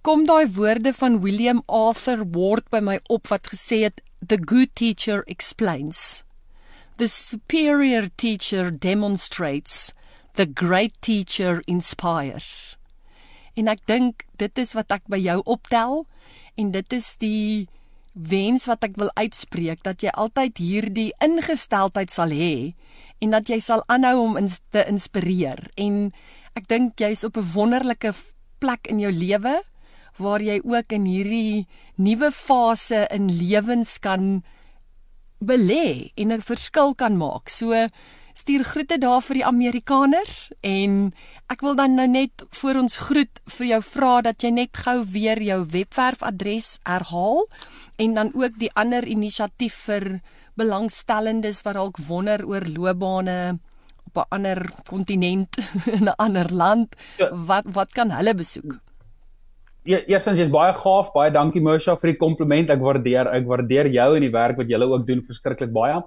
kom 0.00 0.24
daai 0.26 0.48
woorde 0.48 0.92
van 0.92 1.20
William 1.20 1.62
Arthur 1.66 2.24
Ward 2.30 2.70
by 2.70 2.80
my 2.80 3.00
op 3.06 3.26
wat 3.28 3.50
gesê 3.52 3.82
het 3.84 4.00
the 4.26 4.40
good 4.44 4.74
teacher 4.74 5.22
explains. 5.26 6.24
The 6.96 7.08
superior 7.08 8.08
teacher 8.16 8.78
demonstrates, 8.78 9.92
the 10.34 10.48
great 10.54 10.94
teacher 11.00 11.62
inspires. 11.66 12.76
En 13.54 13.68
ek 13.68 13.86
dink 13.86 14.24
dit 14.36 14.58
is 14.58 14.72
wat 14.72 14.90
ek 14.90 15.02
by 15.06 15.18
jou 15.18 15.42
optel 15.44 16.06
en 16.56 16.70
dit 16.70 16.92
is 16.92 17.16
die 17.16 17.68
wens 18.18 18.66
wat 18.66 18.82
ek 18.82 18.96
wil 18.98 19.10
uitspreek 19.14 19.82
dat 19.86 20.02
jy 20.02 20.10
altyd 20.10 20.58
hierdie 20.58 21.12
ingesteldheid 21.22 22.10
sal 22.10 22.34
hê 22.34 22.74
en 23.22 23.30
dat 23.30 23.48
jy 23.50 23.60
sal 23.62 23.84
aanhou 23.86 24.18
om 24.24 24.36
ins 24.40 24.58
te 24.74 24.82
inspireer 24.90 25.70
en 25.78 26.10
ek 26.58 26.66
dink 26.66 26.98
jy's 26.98 27.22
op 27.24 27.38
'n 27.38 27.50
wonderlike 27.54 28.12
plek 28.58 28.90
in 28.90 28.98
jou 28.98 29.12
lewe 29.12 29.62
waar 30.18 30.42
jy 30.42 30.58
ook 30.64 30.92
in 30.92 31.04
hierdie 31.06 31.66
nuwe 31.96 32.30
fase 32.34 33.06
in 33.14 33.30
lewens 33.30 33.98
kan 34.02 34.42
belê 35.38 36.10
en 36.16 36.32
'n 36.32 36.42
verskil 36.42 36.94
kan 36.94 37.16
maak. 37.16 37.48
So 37.48 37.88
stuur 38.38 38.64
groete 38.64 38.98
daar 39.02 39.22
vir 39.24 39.40
die 39.40 39.46
Amerikaners 39.46 40.36
en 40.66 41.12
ek 41.50 41.62
wil 41.66 41.74
dan 41.78 41.96
nou 41.98 42.06
net 42.10 42.44
voor 42.60 42.78
ons 42.84 42.98
groet 43.08 43.40
vir 43.58 43.66
jou 43.72 43.80
vra 43.90 44.12
dat 44.28 44.44
jy 44.44 44.52
net 44.54 44.78
gou 44.84 45.00
weer 45.14 45.40
jou 45.42 45.60
webwerfadres 45.72 46.76
herhaal 46.86 47.46
en 47.98 48.14
dan 48.18 48.32
ook 48.38 48.58
die 48.60 48.70
ander 48.78 49.06
inisiatief 49.10 49.80
vir 49.88 50.20
belangstellendes 50.58 51.64
wat 51.66 51.78
dalk 51.78 51.98
wonder 52.08 52.44
oor 52.46 52.66
loopbane 52.66 53.58
op 54.08 54.16
'n 54.22 54.28
ander 54.36 54.60
kontinent 54.88 55.58
in 55.96 56.04
'n 56.06 56.18
ander 56.18 56.52
land 56.52 56.94
ja. 57.18 57.30
wat 57.32 57.64
wat 57.66 57.92
kan 57.92 58.10
hulle 58.10 58.34
besoek 58.34 58.78
Ja, 59.88 59.98
eerstens 60.04 60.36
jy's 60.36 60.50
baie 60.52 60.74
gaaf, 60.76 61.14
baie 61.14 61.30
dankie 61.32 61.62
Mosha 61.64 61.94
vir 61.96 62.10
die 62.10 62.18
kompliment. 62.20 62.68
Ek 62.68 62.80
waardeer 62.80 63.30
ek 63.32 63.46
waardeer 63.48 63.86
jou 63.88 64.16
en 64.16 64.20
die 64.20 64.34
werk 64.34 64.58
wat 64.58 64.68
jy 64.68 64.76
ook 64.84 65.06
doen 65.06 65.22
verskriklik 65.24 65.72
baie. 65.72 66.02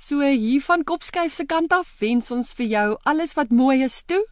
So 0.00 0.24
hier 0.24 0.62
van 0.64 0.84
Kopskyf 0.84 1.34
se 1.36 1.44
kant 1.44 1.74
af 1.76 1.88
wens 2.00 2.30
ons 2.32 2.54
vir 2.56 2.66
jou 2.66 2.86
alles 3.04 3.34
wat 3.36 3.50
mooi 3.52 3.82
is 3.84 3.98
toe. 4.08 4.22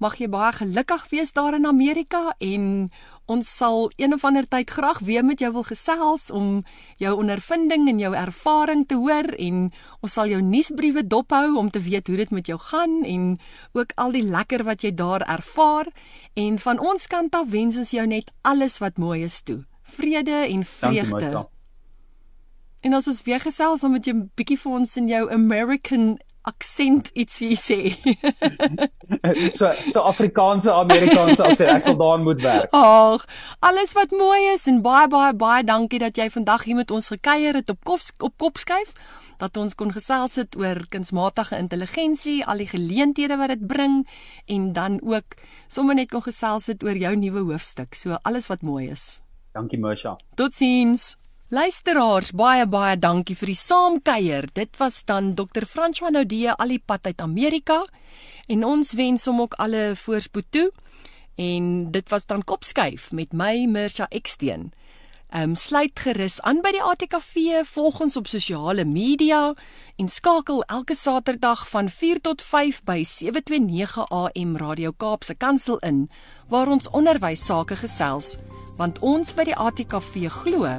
Mag 0.00 0.14
jy 0.16 0.30
baie 0.32 0.54
gelukkig 0.56 1.02
wees 1.10 1.34
daar 1.36 1.58
in 1.58 1.68
Amerika 1.68 2.30
en 2.40 2.88
Ons 3.30 3.46
sal 3.56 3.92
een 3.96 4.14
of 4.14 4.24
ander 4.26 4.46
tyd 4.48 4.70
graag 4.74 4.98
weer 5.06 5.22
met 5.24 5.38
jou 5.38 5.52
wil 5.54 5.62
gesels 5.62 6.30
om 6.34 6.62
jou 6.98 7.12
ondervinding 7.14 7.86
en 7.92 8.00
jou 8.02 8.10
ervaring 8.18 8.82
te 8.90 8.98
hoor 8.98 9.28
en 9.38 9.60
ons 10.02 10.16
sal 10.18 10.26
jou 10.32 10.40
nuusbriewe 10.42 11.04
dophou 11.06 11.54
om 11.60 11.70
te 11.70 11.78
weet 11.84 12.10
hoe 12.10 12.18
dit 12.18 12.34
met 12.34 12.50
jou 12.50 12.58
gaan 12.72 13.04
en 13.04 13.28
ook 13.78 13.94
al 14.02 14.16
die 14.18 14.24
lekker 14.26 14.66
wat 14.66 14.82
jy 14.82 14.90
daar 14.98 15.22
ervaar 15.22 15.92
en 16.34 16.58
van 16.58 16.82
ons 16.82 17.06
kant 17.06 17.38
af 17.38 17.54
wens 17.54 17.78
ons 17.78 17.94
jou 17.94 18.06
net 18.10 18.34
alles 18.42 18.80
wat 18.82 18.98
mooi 18.98 19.22
is 19.22 19.42
toe. 19.46 19.62
Vrede 19.94 20.42
en 20.50 20.66
vreugde. 20.66 21.46
En 22.80 22.96
as 22.96 23.08
ons 23.08 23.22
weer 23.22 23.40
gesels 23.40 23.80
dan 23.80 23.90
moet 23.90 24.06
jy 24.06 24.14
'n 24.14 24.30
bietjie 24.34 24.58
vir 24.58 24.72
ons 24.72 24.96
in 24.96 25.08
jou 25.08 25.30
American 25.30 26.18
aksent 26.48 27.10
ietsie 27.14 27.56
sê. 27.56 27.78
so 29.58 29.68
so 29.92 30.00
Afrikaanse 30.00 30.72
Amerikaanse 30.72 31.42
aksent. 31.44 31.68
Ek 31.68 31.84
sal 31.84 31.98
daaraan 32.00 32.24
moet 32.24 32.40
werk. 32.40 32.72
Ag, 32.72 33.26
alles 33.60 33.92
wat 33.92 34.14
mooi 34.16 34.40
is 34.54 34.66
en 34.70 34.80
baie 34.82 35.08
baie 35.08 35.34
baie 35.34 35.64
dankie 35.64 36.00
dat 36.00 36.16
jy 36.16 36.30
vandag 36.32 36.64
hier 36.64 36.78
met 36.80 36.90
ons 36.90 37.12
gekuier 37.12 37.60
het 37.60 37.68
op 37.70 37.84
kop 37.84 38.00
op 38.18 38.36
kopskuif 38.38 38.94
dat 39.40 39.56
ons 39.56 39.74
kon 39.74 39.92
gesels 39.92 40.36
het 40.36 40.56
oor 40.60 40.82
kunsmatige 40.92 41.56
intelligensie, 41.56 42.42
al 42.44 42.60
die 42.60 42.68
geleenthede 42.68 43.38
wat 43.40 43.54
dit 43.54 43.62
bring 43.66 44.02
en 44.52 44.72
dan 44.76 44.98
ook 45.00 45.38
sommer 45.68 45.96
net 45.96 46.10
kon 46.12 46.24
gesels 46.24 46.68
het 46.68 46.84
oor 46.84 46.96
jou 46.96 47.14
nuwe 47.16 47.46
hoofstuk. 47.52 47.96
So 47.96 48.20
alles 48.22 48.50
wat 48.52 48.60
mooi 48.62 48.90
is. 48.92 49.22
Dankie 49.56 49.80
Mersha. 49.80 50.18
Totsiens. 50.36 51.14
Luisteraars, 51.50 52.28
baie 52.38 52.62
baie 52.70 52.94
dankie 52.94 53.34
vir 53.34 53.50
die 53.50 53.58
saamkuier. 53.58 54.46
Dit 54.54 54.76
was 54.78 55.00
dan 55.02 55.32
Dr. 55.34 55.64
François 55.66 56.12
Naudee 56.14 56.52
al 56.54 56.76
die 56.76 56.78
pad 56.78 57.08
uit 57.10 57.24
Amerika 57.24 57.80
en 58.46 58.62
ons 58.62 58.92
wens 58.94 59.26
hom 59.26 59.40
ook 59.42 59.56
alle 59.58 59.96
voorspoed 59.98 60.46
toe. 60.54 60.68
En 61.34 61.90
dit 61.90 62.06
was 62.14 62.28
dan 62.30 62.44
Kopskuif 62.46 63.08
met 63.10 63.34
my 63.34 63.66
Mirsha 63.66 64.06
Eksteen. 64.14 64.70
Ehm 65.34 65.50
um, 65.50 65.56
sluit 65.58 65.98
gerus 65.98 66.38
aan 66.46 66.62
by 66.62 66.70
die 66.76 66.84
ATKV, 66.86 67.66
volg 67.66 67.98
ons 68.06 68.16
op 68.16 68.30
sosiale 68.30 68.86
media 68.86 69.50
en 69.98 70.08
skakel 70.08 70.62
elke 70.70 70.94
Saterdag 70.94 71.66
van 71.74 71.90
4 71.90 72.22
tot 72.30 72.46
5 72.46 72.82
by 72.86 73.02
729 73.02 74.06
AM 74.06 74.56
Radio 74.56 74.94
Kaapse 74.94 75.34
Kansel 75.34 75.82
in 75.82 76.06
waar 76.46 76.70
ons 76.70 76.90
onderwys 76.90 77.42
sake 77.46 77.74
gesels 77.82 78.36
want 78.78 79.02
ons 79.02 79.34
by 79.34 79.50
die 79.50 79.58
ATKV 79.58 80.30
glo 80.30 80.78